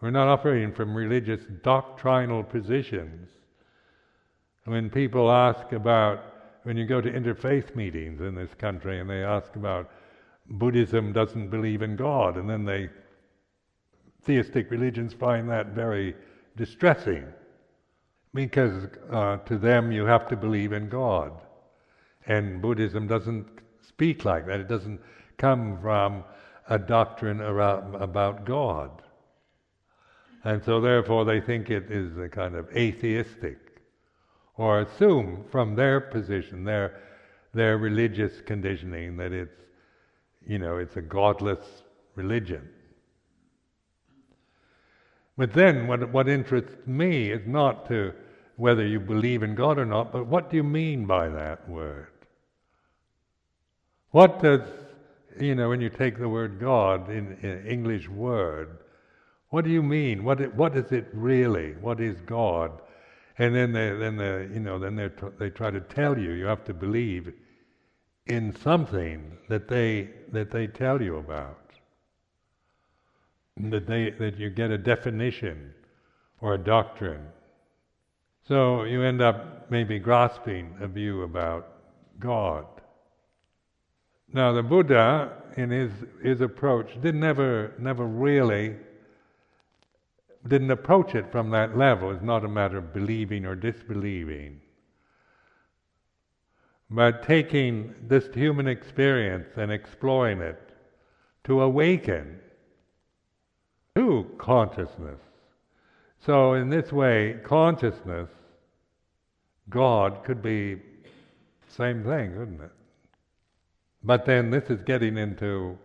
We're 0.00 0.10
not 0.10 0.28
operating 0.28 0.72
from 0.72 0.94
religious 0.94 1.42
doctrinal 1.62 2.42
positions. 2.42 3.28
When 4.64 4.90
people 4.90 5.30
ask 5.30 5.72
about, 5.72 6.20
when 6.62 6.76
you 6.76 6.86
go 6.86 7.00
to 7.00 7.10
interfaith 7.10 7.74
meetings 7.74 8.20
in 8.20 8.34
this 8.34 8.54
country 8.54 9.00
and 9.00 9.08
they 9.08 9.24
ask 9.24 9.56
about 9.56 9.90
Buddhism 10.48 11.12
doesn't 11.12 11.48
believe 11.48 11.82
in 11.82 11.96
God, 11.96 12.36
and 12.36 12.48
then 12.48 12.64
they, 12.64 12.90
theistic 14.24 14.70
religions 14.70 15.12
find 15.12 15.48
that 15.50 15.68
very 15.68 16.14
distressing 16.56 17.24
because 18.34 18.86
uh, 19.10 19.38
to 19.38 19.58
them 19.58 19.90
you 19.90 20.04
have 20.04 20.28
to 20.28 20.36
believe 20.36 20.72
in 20.72 20.88
God. 20.88 21.32
And 22.26 22.62
Buddhism 22.62 23.06
doesn't 23.06 23.46
speak 23.82 24.24
like 24.24 24.46
that. 24.46 24.60
It 24.60 24.68
doesn't 24.68 25.00
come 25.36 25.78
from 25.80 26.24
a 26.68 26.78
doctrine 26.78 27.40
around, 27.40 27.96
about 27.96 28.44
God. 28.44 29.02
And 30.44 30.62
so, 30.64 30.80
therefore, 30.80 31.24
they 31.24 31.40
think 31.40 31.70
it 31.70 31.90
is 31.90 32.16
a 32.16 32.28
kind 32.28 32.54
of 32.54 32.74
atheistic, 32.74 33.58
or 34.56 34.80
assume 34.80 35.44
from 35.50 35.74
their 35.74 36.00
position, 36.00 36.64
their, 36.64 37.00
their 37.52 37.76
religious 37.76 38.40
conditioning, 38.40 39.16
that 39.18 39.32
it's, 39.32 39.60
you 40.46 40.58
know, 40.58 40.78
it's 40.78 40.96
a 40.96 41.02
godless 41.02 41.82
religion. 42.14 42.66
But 45.36 45.52
then, 45.52 45.86
what, 45.86 46.10
what 46.12 46.28
interests 46.28 46.86
me 46.86 47.30
is 47.30 47.46
not 47.46 47.86
to 47.88 48.12
whether 48.56 48.86
you 48.86 49.00
believe 49.00 49.42
in 49.42 49.54
God 49.54 49.78
or 49.78 49.86
not, 49.86 50.12
but 50.12 50.26
what 50.26 50.50
do 50.50 50.56
you 50.56 50.62
mean 50.62 51.06
by 51.06 51.28
that 51.28 51.68
word? 51.68 52.08
What 54.10 54.42
does, 54.42 54.60
you 55.40 55.54
know, 55.54 55.68
when 55.68 55.80
you 55.80 55.88
take 55.88 56.18
the 56.18 56.28
word 56.28 56.60
God 56.60 57.08
in, 57.08 57.38
in 57.42 57.66
English 57.66 58.08
word, 58.08 58.78
what 59.50 59.64
do 59.64 59.70
you 59.70 59.82
mean? 59.82 60.24
What, 60.24 60.40
it, 60.40 60.54
what 60.54 60.76
is 60.76 60.92
it 60.92 61.08
really? 61.12 61.72
What 61.80 62.00
is 62.00 62.20
God? 62.20 62.72
And 63.38 63.54
then 63.54 63.72
they, 63.72 63.90
then 63.94 64.16
they, 64.16 64.48
you 64.52 64.60
know, 64.60 64.78
then 64.78 64.96
they 64.96 65.08
they 65.38 65.48
try 65.48 65.70
to 65.70 65.80
tell 65.80 66.18
you 66.18 66.32
you 66.32 66.44
have 66.44 66.62
to 66.64 66.74
believe 66.74 67.32
in 68.26 68.54
something 68.54 69.38
that 69.48 69.66
they 69.66 70.10
that 70.30 70.50
they 70.50 70.66
tell 70.66 71.00
you 71.00 71.16
about. 71.16 71.59
That 73.68 73.86
they 73.86 74.10
that 74.10 74.38
you 74.38 74.48
get 74.48 74.70
a 74.70 74.78
definition 74.78 75.74
or 76.40 76.54
a 76.54 76.58
doctrine. 76.58 77.26
So 78.46 78.84
you 78.84 79.02
end 79.02 79.20
up 79.20 79.70
maybe 79.70 79.98
grasping 79.98 80.74
a 80.80 80.88
view 80.88 81.22
about 81.22 81.68
God. 82.18 82.66
Now 84.32 84.52
the 84.52 84.62
Buddha, 84.62 85.32
in 85.56 85.70
his 85.70 85.92
his 86.22 86.40
approach, 86.40 87.00
did 87.02 87.14
never 87.14 87.74
never 87.78 88.06
really 88.06 88.76
didn't 90.48 90.70
approach 90.70 91.14
it 91.14 91.30
from 91.30 91.50
that 91.50 91.76
level. 91.76 92.10
It's 92.10 92.22
not 92.22 92.44
a 92.44 92.48
matter 92.48 92.78
of 92.78 92.94
believing 92.94 93.44
or 93.44 93.54
disbelieving. 93.54 94.60
But 96.88 97.22
taking 97.22 97.94
this 98.08 98.28
human 98.34 98.66
experience 98.66 99.48
and 99.56 99.70
exploring 99.70 100.40
it 100.40 100.58
to 101.44 101.60
awaken 101.60 102.40
to 103.96 104.26
consciousness. 104.38 105.20
So, 106.24 106.54
in 106.54 106.68
this 106.68 106.92
way, 106.92 107.38
consciousness, 107.44 108.28
God, 109.68 110.22
could 110.24 110.42
be 110.42 110.80
same 111.68 112.04
thing, 112.04 112.32
couldn't 112.32 112.60
it? 112.60 112.72
But 114.02 114.26
then 114.26 114.50
this 114.50 114.70
is 114.70 114.82
getting 114.82 115.16
into 115.16 115.78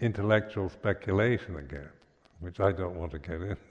intellectual 0.00 0.68
speculation 0.68 1.56
again, 1.56 1.88
which 2.40 2.60
I 2.60 2.72
don't 2.72 2.96
want 2.96 3.12
to 3.12 3.18
get 3.18 3.40
in. 3.40 3.56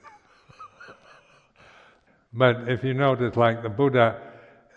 But 2.34 2.66
if 2.66 2.82
you 2.82 2.94
notice, 2.94 3.36
like 3.36 3.62
the 3.62 3.68
Buddha 3.68 4.18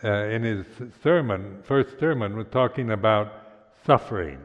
uh, 0.04 0.10
in 0.26 0.44
his 0.44 0.66
sermon, 1.02 1.64
first 1.64 1.98
sermon, 2.00 2.36
was 2.36 2.48
talking 2.52 2.92
about 2.92 3.32
suffering, 3.86 4.40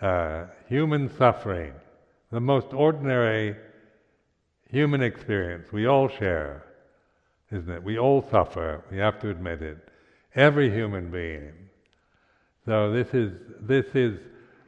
uh, 0.00 0.46
human 0.68 1.10
suffering, 1.18 1.74
the 2.32 2.40
most 2.40 2.72
ordinary 2.72 3.54
human 4.68 5.02
experience 5.02 5.70
we 5.70 5.86
all 5.86 6.08
share, 6.08 6.64
isn't 7.52 7.70
it? 7.70 7.84
We 7.84 7.98
all 7.98 8.26
suffer. 8.30 8.82
We 8.90 8.96
have 8.98 9.20
to 9.20 9.30
admit 9.30 9.60
it. 9.60 9.76
Every 10.34 10.70
human 10.70 11.10
being. 11.10 11.52
So 12.64 12.90
this 12.90 13.12
is 13.12 13.32
this 13.60 13.86
is 13.94 14.18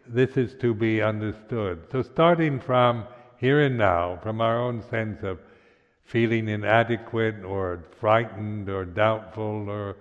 this 0.06 0.36
is 0.36 0.54
to 0.60 0.74
be 0.74 1.00
understood. 1.00 1.86
So 1.90 2.02
starting 2.02 2.60
from 2.60 3.04
here 3.38 3.62
and 3.62 3.78
now, 3.78 4.18
from 4.22 4.42
our 4.42 4.60
own 4.60 4.82
sense 4.90 5.22
of 5.22 5.40
feeling 6.04 6.48
inadequate 6.48 7.42
or 7.44 7.82
frightened 7.98 8.68
or 8.68 8.84
doubtful 8.84 9.70
or 9.70 9.96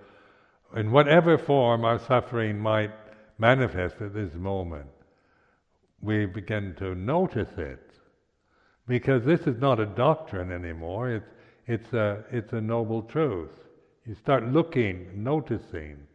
in 0.75 0.91
whatever 0.91 1.37
form 1.37 1.85
our 1.85 1.99
suffering 1.99 2.59
might 2.59 2.91
manifest 3.37 4.01
at 4.01 4.13
this 4.13 4.33
moment, 4.33 4.89
we 6.03 6.25
begin 6.25 6.75
to 6.79 6.93
notice 6.93 7.57
it. 7.57 7.79
Because 8.87 9.23
this 9.23 9.41
is 9.41 9.59
not 9.59 9.79
a 9.79 9.85
doctrine 9.85 10.51
anymore, 10.51 11.09
it's, 11.09 11.29
it's, 11.67 11.93
a, 11.93 12.23
it's 12.31 12.53
a 12.53 12.61
noble 12.61 13.01
truth. 13.01 13.51
You 14.05 14.15
start 14.15 14.43
looking, 14.51 15.23
noticing, 15.23 16.05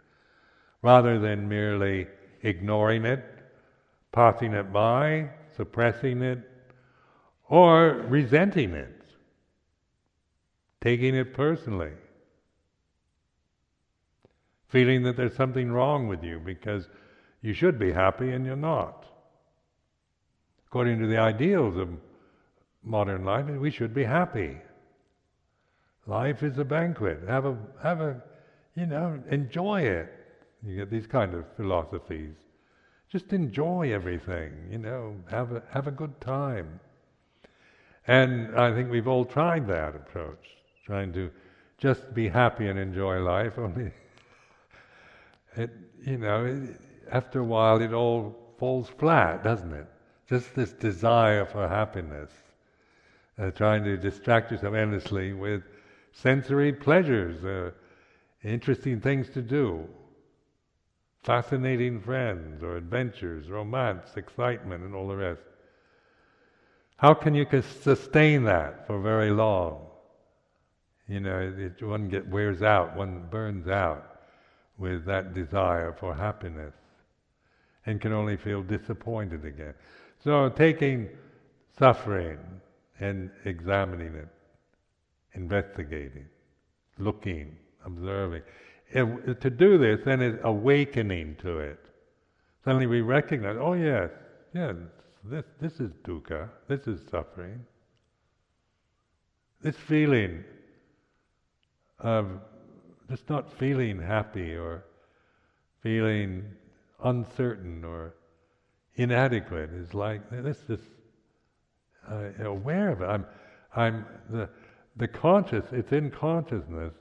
rather 0.82 1.18
than 1.18 1.48
merely 1.48 2.06
ignoring 2.42 3.06
it, 3.06 3.24
passing 4.12 4.52
it 4.52 4.72
by, 4.72 5.30
suppressing 5.56 6.22
it, 6.22 6.38
or 7.48 8.04
resenting 8.08 8.72
it 8.74 8.98
taking 10.80 11.14
it 11.14 11.34
personally, 11.34 11.92
feeling 14.68 15.02
that 15.02 15.16
there's 15.16 15.34
something 15.34 15.70
wrong 15.70 16.08
with 16.08 16.22
you 16.22 16.38
because 16.38 16.88
you 17.40 17.52
should 17.52 17.78
be 17.78 17.92
happy 17.92 18.30
and 18.30 18.44
you're 18.44 18.56
not. 18.56 19.06
According 20.68 21.00
to 21.00 21.06
the 21.06 21.16
ideals 21.16 21.78
of 21.78 21.88
modern 22.82 23.24
life, 23.24 23.46
we 23.46 23.70
should 23.70 23.94
be 23.94 24.04
happy. 24.04 24.58
Life 26.06 26.42
is 26.42 26.58
a 26.58 26.64
banquet. 26.64 27.20
Have 27.26 27.46
a, 27.46 27.56
have 27.82 28.02
a, 28.02 28.22
you 28.74 28.84
know, 28.84 29.18
enjoy 29.30 29.80
it. 29.80 30.12
You 30.62 30.76
get 30.76 30.90
these 30.90 31.06
kind 31.06 31.32
of 31.32 31.46
philosophies. 31.56 32.34
Just 33.10 33.32
enjoy 33.32 33.94
everything, 33.94 34.52
you 34.70 34.76
know, 34.76 35.16
have 35.30 35.52
a, 35.52 35.62
have 35.70 35.86
a 35.86 35.90
good 35.90 36.20
time. 36.20 36.80
And 38.06 38.54
I 38.54 38.74
think 38.74 38.90
we've 38.90 39.08
all 39.08 39.24
tried 39.24 39.66
that 39.68 39.96
approach 39.96 40.56
trying 40.84 41.14
to 41.14 41.30
just 41.78 42.12
be 42.12 42.28
happy 42.28 42.68
and 42.68 42.78
enjoy 42.78 43.20
life. 43.20 43.54
Only, 43.58 43.90
it, 45.56 45.70
you 46.04 46.18
know, 46.18 46.44
it, 46.44 46.78
after 47.10 47.40
a 47.40 47.44
while 47.44 47.80
it 47.80 47.94
all 47.94 48.54
falls 48.58 48.90
flat, 48.98 49.42
doesn't 49.42 49.72
it? 49.72 49.86
Just 50.28 50.54
this 50.54 50.72
desire 50.72 51.46
for 51.46 51.66
happiness, 51.66 52.30
uh, 53.38 53.50
trying 53.52 53.84
to 53.84 53.96
distract 53.96 54.52
yourself 54.52 54.74
endlessly 54.74 55.32
with 55.32 55.62
sensory 56.12 56.72
pleasures, 56.72 57.42
uh, 57.44 57.70
interesting 58.44 59.00
things 59.00 59.30
to 59.30 59.40
do, 59.40 59.88
fascinating 61.22 62.00
friends 62.00 62.62
or 62.62 62.76
adventures, 62.76 63.48
romance, 63.48 64.16
excitement, 64.16 64.84
and 64.84 64.94
all 64.94 65.08
the 65.08 65.16
rest. 65.16 65.42
How 66.98 67.14
can 67.14 67.34
you 67.34 67.46
sustain 67.62 68.44
that 68.44 68.86
for 68.86 69.00
very 69.00 69.30
long? 69.30 69.86
You 71.06 71.20
know, 71.20 71.54
it, 71.56 71.82
one 71.82 72.08
get 72.08 72.28
wears 72.28 72.60
out, 72.60 72.96
one 72.96 73.28
burns 73.30 73.66
out 73.66 74.20
with 74.76 75.06
that 75.06 75.32
desire 75.32 75.92
for 75.98 76.14
happiness, 76.14 76.74
and 77.86 78.00
can 78.00 78.12
only 78.12 78.36
feel 78.36 78.62
disappointed 78.62 79.44
again. 79.44 79.74
So 80.22 80.48
taking 80.48 81.08
suffering 81.78 82.38
and 83.00 83.30
examining 83.44 84.14
it, 84.14 84.28
investigating, 85.34 86.26
looking, 86.98 87.56
observing. 87.84 88.42
To 88.92 89.50
do 89.50 89.78
this, 89.78 90.00
then 90.04 90.20
is 90.22 90.38
awakening 90.42 91.36
to 91.42 91.58
it. 91.58 91.78
Suddenly 92.64 92.86
we 92.86 93.00
recognize, 93.00 93.56
oh 93.60 93.74
yes, 93.74 94.10
yes, 94.54 94.74
this 95.24 95.44
this 95.60 95.80
is 95.80 95.92
dukkha, 96.04 96.48
this 96.68 96.86
is 96.86 97.00
suffering. 97.10 97.64
This 99.62 99.76
feeling 99.76 100.44
of 102.00 102.40
just 103.08 103.28
not 103.28 103.52
feeling 103.58 104.00
happy 104.00 104.54
or 104.54 104.84
feeling 105.82 106.44
uncertain 107.04 107.84
or 107.84 108.14
inadequate 108.98 109.70
It's 109.72 109.94
like 109.94 110.28
this 110.30 110.58
is 110.68 110.80
uh, 112.10 112.44
aware 112.44 112.90
of 112.90 113.00
it. 113.00 113.06
I'm, 113.06 113.26
I'm 113.74 114.06
the 114.28 114.48
the 114.98 115.08
conscious. 115.08 115.64
It's 115.72 115.92
in 115.92 116.10
consciousness, 116.10 116.92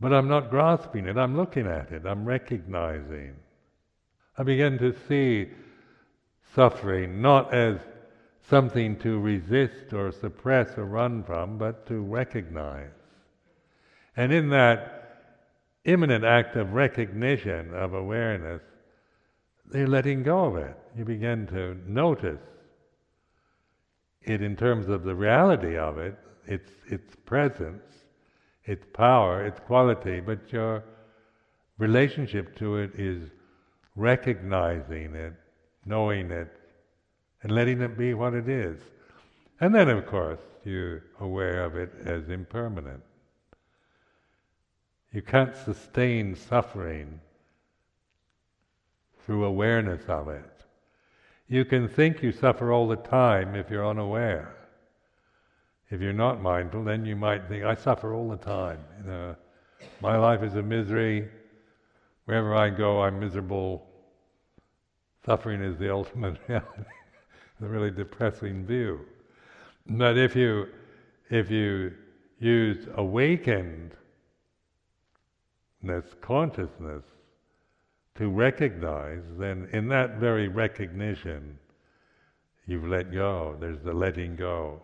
but 0.00 0.12
I'm 0.12 0.26
not 0.26 0.50
grasping 0.50 1.06
it. 1.06 1.16
I'm 1.16 1.36
looking 1.36 1.66
at 1.66 1.92
it. 1.92 2.06
I'm 2.06 2.24
recognizing. 2.24 3.36
I 4.36 4.42
begin 4.42 4.78
to 4.78 4.94
see 5.06 5.48
suffering 6.54 7.20
not 7.20 7.52
as 7.52 7.78
something 8.48 8.98
to 9.00 9.20
resist 9.20 9.92
or 9.92 10.10
suppress 10.10 10.78
or 10.78 10.86
run 10.86 11.22
from, 11.22 11.58
but 11.58 11.86
to 11.88 12.00
recognize. 12.00 12.90
And 14.16 14.32
in 14.32 14.48
that 14.50 14.94
imminent 15.84 16.24
act 16.24 16.56
of 16.56 16.72
recognition, 16.72 17.74
of 17.74 17.92
awareness, 17.92 18.62
they're 19.70 19.86
letting 19.86 20.22
go 20.22 20.44
of 20.46 20.56
it. 20.56 20.76
You 20.96 21.04
begin 21.04 21.46
to 21.48 21.76
notice 21.86 22.40
it 24.22 24.42
in 24.42 24.56
terms 24.56 24.88
of 24.88 25.04
the 25.04 25.14
reality 25.14 25.76
of 25.76 25.98
it, 25.98 26.16
its, 26.46 26.72
its 26.86 27.14
presence, 27.24 27.82
its 28.64 28.86
power, 28.92 29.44
its 29.44 29.60
quality, 29.60 30.20
but 30.20 30.52
your 30.52 30.84
relationship 31.78 32.56
to 32.56 32.76
it 32.76 32.92
is 32.96 33.30
recognizing 33.96 35.14
it, 35.14 35.34
knowing 35.84 36.30
it, 36.30 36.52
and 37.42 37.52
letting 37.52 37.80
it 37.80 37.96
be 37.96 38.14
what 38.14 38.34
it 38.34 38.48
is. 38.48 38.80
And 39.60 39.74
then, 39.74 39.88
of 39.88 40.06
course, 40.06 40.40
you're 40.64 41.04
aware 41.20 41.64
of 41.64 41.76
it 41.76 41.92
as 42.04 42.28
impermanent. 42.28 43.02
You 45.12 45.22
can't 45.22 45.56
sustain 45.56 46.34
suffering 46.34 47.20
through 49.28 49.44
awareness 49.44 50.00
of 50.08 50.28
it. 50.28 50.64
You 51.48 51.66
can 51.66 51.86
think 51.86 52.22
you 52.22 52.32
suffer 52.32 52.72
all 52.72 52.88
the 52.88 52.96
time 52.96 53.54
if 53.54 53.68
you're 53.68 53.86
unaware. 53.86 54.56
If 55.90 56.00
you're 56.00 56.14
not 56.14 56.40
mindful, 56.40 56.82
then 56.82 57.04
you 57.04 57.14
might 57.14 57.46
think, 57.46 57.62
I 57.62 57.74
suffer 57.74 58.14
all 58.14 58.30
the 58.30 58.38
time. 58.38 58.78
You 59.02 59.10
know, 59.10 59.36
my 60.00 60.16
life 60.16 60.42
is 60.42 60.54
a 60.54 60.62
misery. 60.62 61.28
Wherever 62.24 62.56
I 62.56 62.70
go, 62.70 63.02
I'm 63.02 63.20
miserable. 63.20 63.86
Suffering 65.26 65.60
is 65.60 65.76
the 65.76 65.92
ultimate 65.98 66.38
reality. 66.48 66.84
a 67.60 67.66
really 67.66 67.90
depressing 67.90 68.64
view. 68.64 69.00
But 69.86 70.16
if 70.16 70.34
you 70.34 70.68
if 71.28 71.50
you 71.50 71.92
use 72.38 72.86
awakenedness, 72.96 73.92
consciousness, 76.22 77.04
to 78.18 78.28
recognize, 78.28 79.22
then 79.38 79.68
in 79.72 79.88
that 79.88 80.16
very 80.16 80.48
recognition, 80.48 81.56
you've 82.66 82.86
let 82.86 83.12
go. 83.12 83.56
There's 83.60 83.80
the 83.84 83.92
letting 83.92 84.34
go. 84.34 84.82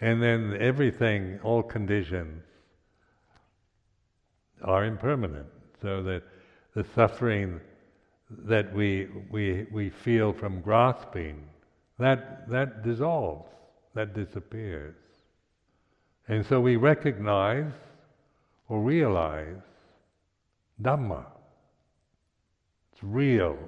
And 0.00 0.20
then 0.20 0.56
everything, 0.60 1.38
all 1.44 1.62
conditions, 1.62 2.42
are 4.62 4.84
impermanent. 4.84 5.46
So 5.80 6.02
that 6.02 6.24
the 6.74 6.84
suffering 6.94 7.60
that 8.30 8.74
we, 8.74 9.08
we, 9.30 9.66
we 9.70 9.90
feel 9.90 10.32
from 10.32 10.60
grasping, 10.60 11.40
that, 12.00 12.50
that 12.50 12.82
dissolves, 12.82 13.48
that 13.94 14.12
disappears. 14.12 14.96
And 16.26 16.44
so 16.44 16.60
we 16.60 16.74
recognize 16.74 17.70
or 18.68 18.80
realize 18.80 19.62
Dhamma. 20.82 21.24
It's 22.96 23.04
real. 23.04 23.58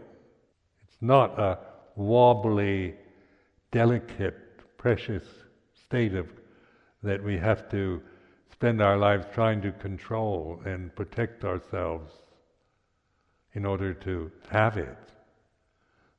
It's 0.85 0.97
not 1.03 1.39
a 1.39 1.59
wobbly, 1.97 2.95
delicate, 3.71 4.79
precious 4.79 5.23
state 5.75 6.15
of 6.15 6.29
that 7.03 7.23
we 7.23 7.37
have 7.37 7.71
to 7.73 8.01
spend 8.51 8.81
our 8.81 8.97
lives 8.97 9.27
trying 9.35 9.61
to 9.61 9.73
control 9.73 10.63
and 10.65 10.95
protect 10.97 11.45
ourselves 11.45 12.11
in 13.53 13.67
order 13.67 13.93
to 13.93 14.33
have 14.49 14.79
it. 14.79 14.97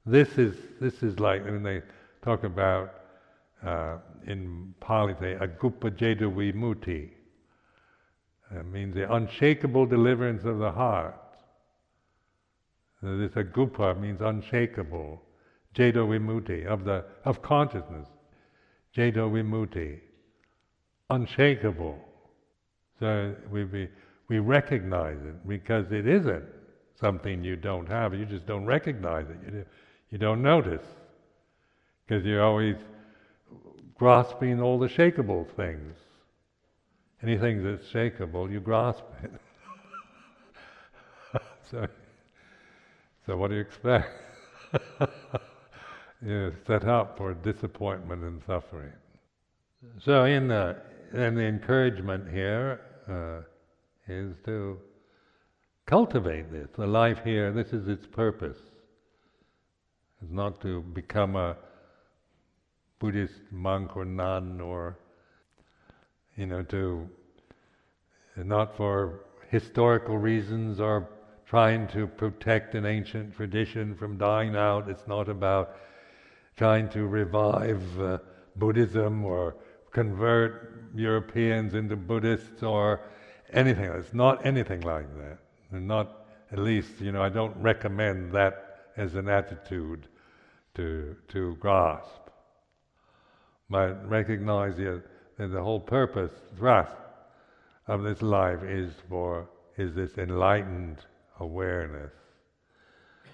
This 0.05 0.38
is 0.38 0.55
this 0.80 1.01
is 1.01 1.20
like 1.20 1.43
when 1.45 1.64
they 1.64 1.82
talk 2.22 2.43
about 2.43 2.93
uh, 3.66 3.97
in 4.28 4.76
Pali, 4.82 5.16
they 5.20 5.34
akuppa 5.34 5.89
cetovimutti. 5.97 7.10
It 8.51 8.66
means 8.68 8.93
the 8.93 9.12
unshakable 9.12 9.88
deliverance 9.88 10.45
of 10.45 10.60
the 10.60 10.72
heart. 10.72 11.18
So 13.02 13.18
this 13.18 13.32
akuppa 13.32 14.00
means 14.00 14.22
unshakable. 14.22 15.22
Cetovimutti 15.76 16.66
of 16.66 16.84
the 16.84 17.06
of 17.26 17.41
consciousness. 17.41 18.08
Cetovimutti, 18.95 20.00
unshakable. 21.10 21.97
So 23.00 23.36
we 23.52 23.64
we 23.66 23.89
we 24.28 24.39
recognize 24.39 25.18
it 25.24 25.47
because 25.47 25.91
it 25.91 26.08
isn't 26.08 26.45
something 27.00 27.43
you 27.43 27.56
don't 27.56 27.88
have. 27.88 28.14
You 28.14 28.26
just 28.26 28.45
don't 28.45 28.66
recognize 28.66 29.26
it. 29.30 29.54
You, 29.54 29.66
you 30.12 30.18
don't 30.18 30.41
notice 30.41 30.86
because 32.06 32.26
you're 32.26 32.43
always 32.43 32.76
grasping 33.95 34.62
all 34.62 34.80
the 34.80 34.88
shakable 34.88 35.45
things. 35.56 35.95
Anything 37.22 37.64
that's 37.64 37.86
shakable, 37.88 38.52
you 38.52 38.60
grasp 38.60 39.04
it. 39.24 39.32
so, 41.72 41.88
so 43.26 43.38
what 43.38 43.49
do 43.49 43.55
you 43.55 43.61
expect? 43.61 44.09
you're 46.26 46.53
set 46.67 46.86
up 46.86 47.17
for 47.17 47.34
disappointment 47.34 48.24
and 48.24 48.41
suffering. 48.45 48.91
So 50.03 50.26
in 50.26 50.47
the, 50.47 50.78
in 51.13 51.36
the 51.36 51.43
encouragement 51.43 52.30
here 52.30 52.82
uh, 53.09 53.41
is 54.11 54.36
to 54.45 54.80
cultivate 55.86 56.51
this. 56.51 56.67
The 56.78 56.88
life 56.88 57.20
here, 57.24 57.51
this 57.51 57.74
is 57.74 57.88
its 57.88 58.05
purpose. 58.05 58.57
It's 60.22 60.32
not 60.32 60.61
to 60.61 60.82
become 60.82 61.36
a 61.36 61.55
Buddhist 62.99 63.41
monk 63.51 63.95
or 63.95 64.03
nun 64.03 64.59
or, 64.59 64.97
you 66.36 66.45
know, 66.45 66.61
to, 66.63 67.09
not 68.36 68.76
for 68.76 69.22
historical 69.49 70.17
reasons 70.17 70.80
or 70.82 71.07
trying 71.50 71.88
to 71.88 72.06
protect 72.06 72.76
an 72.76 72.86
ancient 72.86 73.36
tradition 73.36 73.95
from 73.95 74.20
dying 74.20 74.56
out. 74.56 74.88
It's 74.88 75.08
not 75.08 75.28
about 75.28 75.76
trying 76.56 76.88
to 76.89 77.08
revive 77.08 78.00
uh, 78.00 78.20
Buddhism 78.56 79.26
or 79.26 79.56
convert 79.91 80.91
Europeans 80.93 81.74
into 81.74 81.95
Buddhists 81.95 82.62
or 82.62 83.02
anything. 83.52 83.86
It's 83.86 84.14
not 84.14 84.45
anything 84.45 84.82
like 84.82 85.12
that. 85.18 85.39
And 85.72 85.88
not, 85.88 86.28
at 86.52 86.60
least, 86.60 87.02
you 87.02 87.12
know, 87.12 87.24
I 87.24 87.30
don't 87.30 87.58
recommend 87.58 88.32
that 88.34 88.91
as 88.95 89.16
an 89.16 89.28
attitude 89.28 90.08
to, 90.76 91.16
to 91.30 91.56
grasp. 91.56 92.30
But 93.72 94.08
recognize 94.08 94.78
that 94.78 95.02
the 95.38 95.64
whole 95.64 95.80
purpose, 95.80 96.32
thrust 96.56 96.95
of 97.88 98.04
this 98.04 98.22
life 98.22 98.62
is 98.62 98.93
for, 99.10 99.50
is 99.78 99.95
this 99.95 100.20
enlightened 100.20 100.97
awareness. 101.40 102.12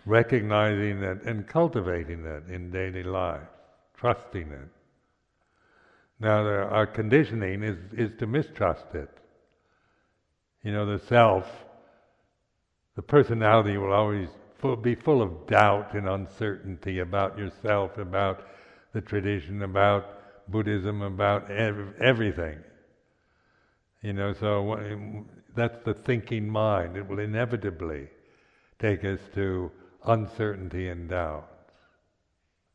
Recognizing 0.05 1.03
it 1.03 1.23
and 1.23 1.47
cultivating 1.47 2.25
it 2.25 2.43
in 2.49 2.71
daily 2.71 3.03
life, 3.03 3.47
trusting 3.95 4.51
it. 4.51 4.69
Now, 6.19 6.45
our 6.45 6.87
conditioning 6.87 7.63
is, 7.63 7.77
is 7.93 8.11
to 8.19 8.27
mistrust 8.27 8.93
it. 8.93 9.09
You 10.63 10.71
know, 10.71 10.85
the 10.85 10.99
self 11.05 11.65
the 12.95 13.01
personality 13.01 13.77
will 13.77 13.91
always 13.91 14.29
full, 14.57 14.75
be 14.77 14.95
full 14.95 15.21
of 15.21 15.47
doubt 15.47 15.93
and 15.93 16.07
uncertainty 16.07 16.99
about 16.99 17.37
yourself, 17.37 17.97
about 17.97 18.47
the 18.93 19.01
tradition, 19.01 19.61
about 19.63 20.49
Buddhism, 20.49 21.01
about 21.01 21.51
ev- 21.51 21.93
everything. 21.99 22.57
You 24.01 24.13
know, 24.13 24.33
so 24.33 25.25
that's 25.55 25.83
the 25.85 25.93
thinking 25.93 26.49
mind. 26.49 26.97
It 26.97 27.07
will 27.07 27.19
inevitably 27.19 28.09
take 28.79 29.03
us 29.05 29.19
to 29.35 29.71
uncertainty 30.05 30.89
and 30.89 31.09
doubt. 31.09 31.49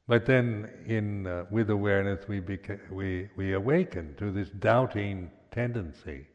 But 0.09 0.27
then, 0.27 0.69
in 0.87 1.27
uh, 1.27 1.45
with 1.51 1.71
awareness, 1.71 2.27
we, 2.27 2.41
beca- 2.41 2.91
we 2.91 3.29
we 3.37 3.53
awaken 3.53 4.15
to 4.19 4.33
this 4.33 4.51
doubting 4.51 5.31
tendency, 5.53 6.27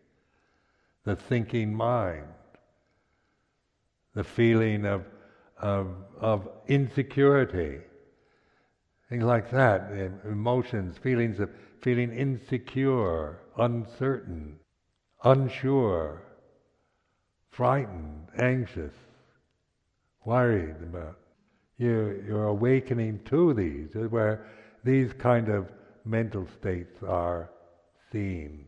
the 1.03 1.15
thinking 1.15 1.73
mind 1.73 2.27
the 4.15 4.23
feeling 4.23 4.85
of, 4.85 5.05
of, 5.57 5.87
of 6.19 6.49
insecurity, 6.67 7.79
things 9.09 9.23
like 9.23 9.51
that, 9.51 9.91
emotions, 10.23 10.97
feelings 10.97 11.39
of 11.39 11.49
feeling 11.81 12.11
insecure, 12.11 13.37
uncertain, 13.57 14.57
unsure, 15.23 16.21
frightened, 17.55 18.27
anxious, 18.39 18.93
worried 20.25 20.75
about. 20.81 21.17
You, 21.77 22.23
you're 22.27 22.47
awakening 22.47 23.21
to 23.25 23.53
these, 23.53 23.89
where 24.09 24.45
these 24.83 25.11
kind 25.13 25.49
of 25.49 25.69
mental 26.05 26.47
states 26.59 27.03
are 27.07 27.49
seen 28.11 28.65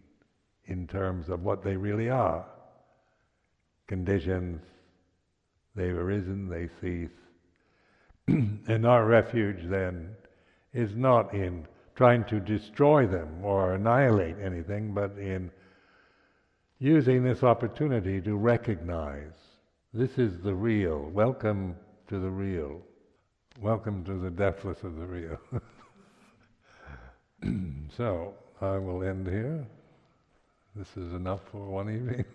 in 0.66 0.88
terms 0.88 1.30
of 1.30 1.44
what 1.44 1.64
they 1.64 1.76
really 1.76 2.10
are 2.10 2.46
conditions, 3.88 4.62
They've 5.78 5.96
arisen, 5.96 6.50
they 6.50 6.70
cease. 6.82 7.16
and 8.28 8.86
our 8.86 9.06
refuge 9.06 9.60
then 9.70 10.16
is 10.74 10.96
not 10.96 11.34
in 11.36 11.68
trying 11.96 12.24
to 12.26 12.40
destroy 12.40 13.06
them 13.06 13.44
or 13.44 13.76
annihilate 13.76 14.38
anything, 14.44 14.96
but 14.96 15.12
in 15.20 15.52
using 16.80 17.24
this 17.24 17.44
opportunity 17.44 18.22
to 18.22 18.36
recognize 18.36 19.34
this 19.94 20.18
is 20.18 20.40
the 20.42 20.54
real. 20.54 21.10
Welcome 21.12 21.76
to 22.08 22.20
the 22.20 22.30
real. 22.30 22.82
Welcome 23.60 24.04
to 24.06 24.14
the 24.14 24.30
deathless 24.30 24.84
of 24.84 24.96
the 24.96 25.06
real. 25.06 25.40
so, 27.98 28.36
I 28.62 28.78
will 28.78 29.04
end 29.04 29.28
here. 29.28 29.66
This 30.76 30.96
is 30.98 31.14
enough 31.14 31.42
for 31.52 31.66
one 31.66 31.90
evening. 31.90 32.26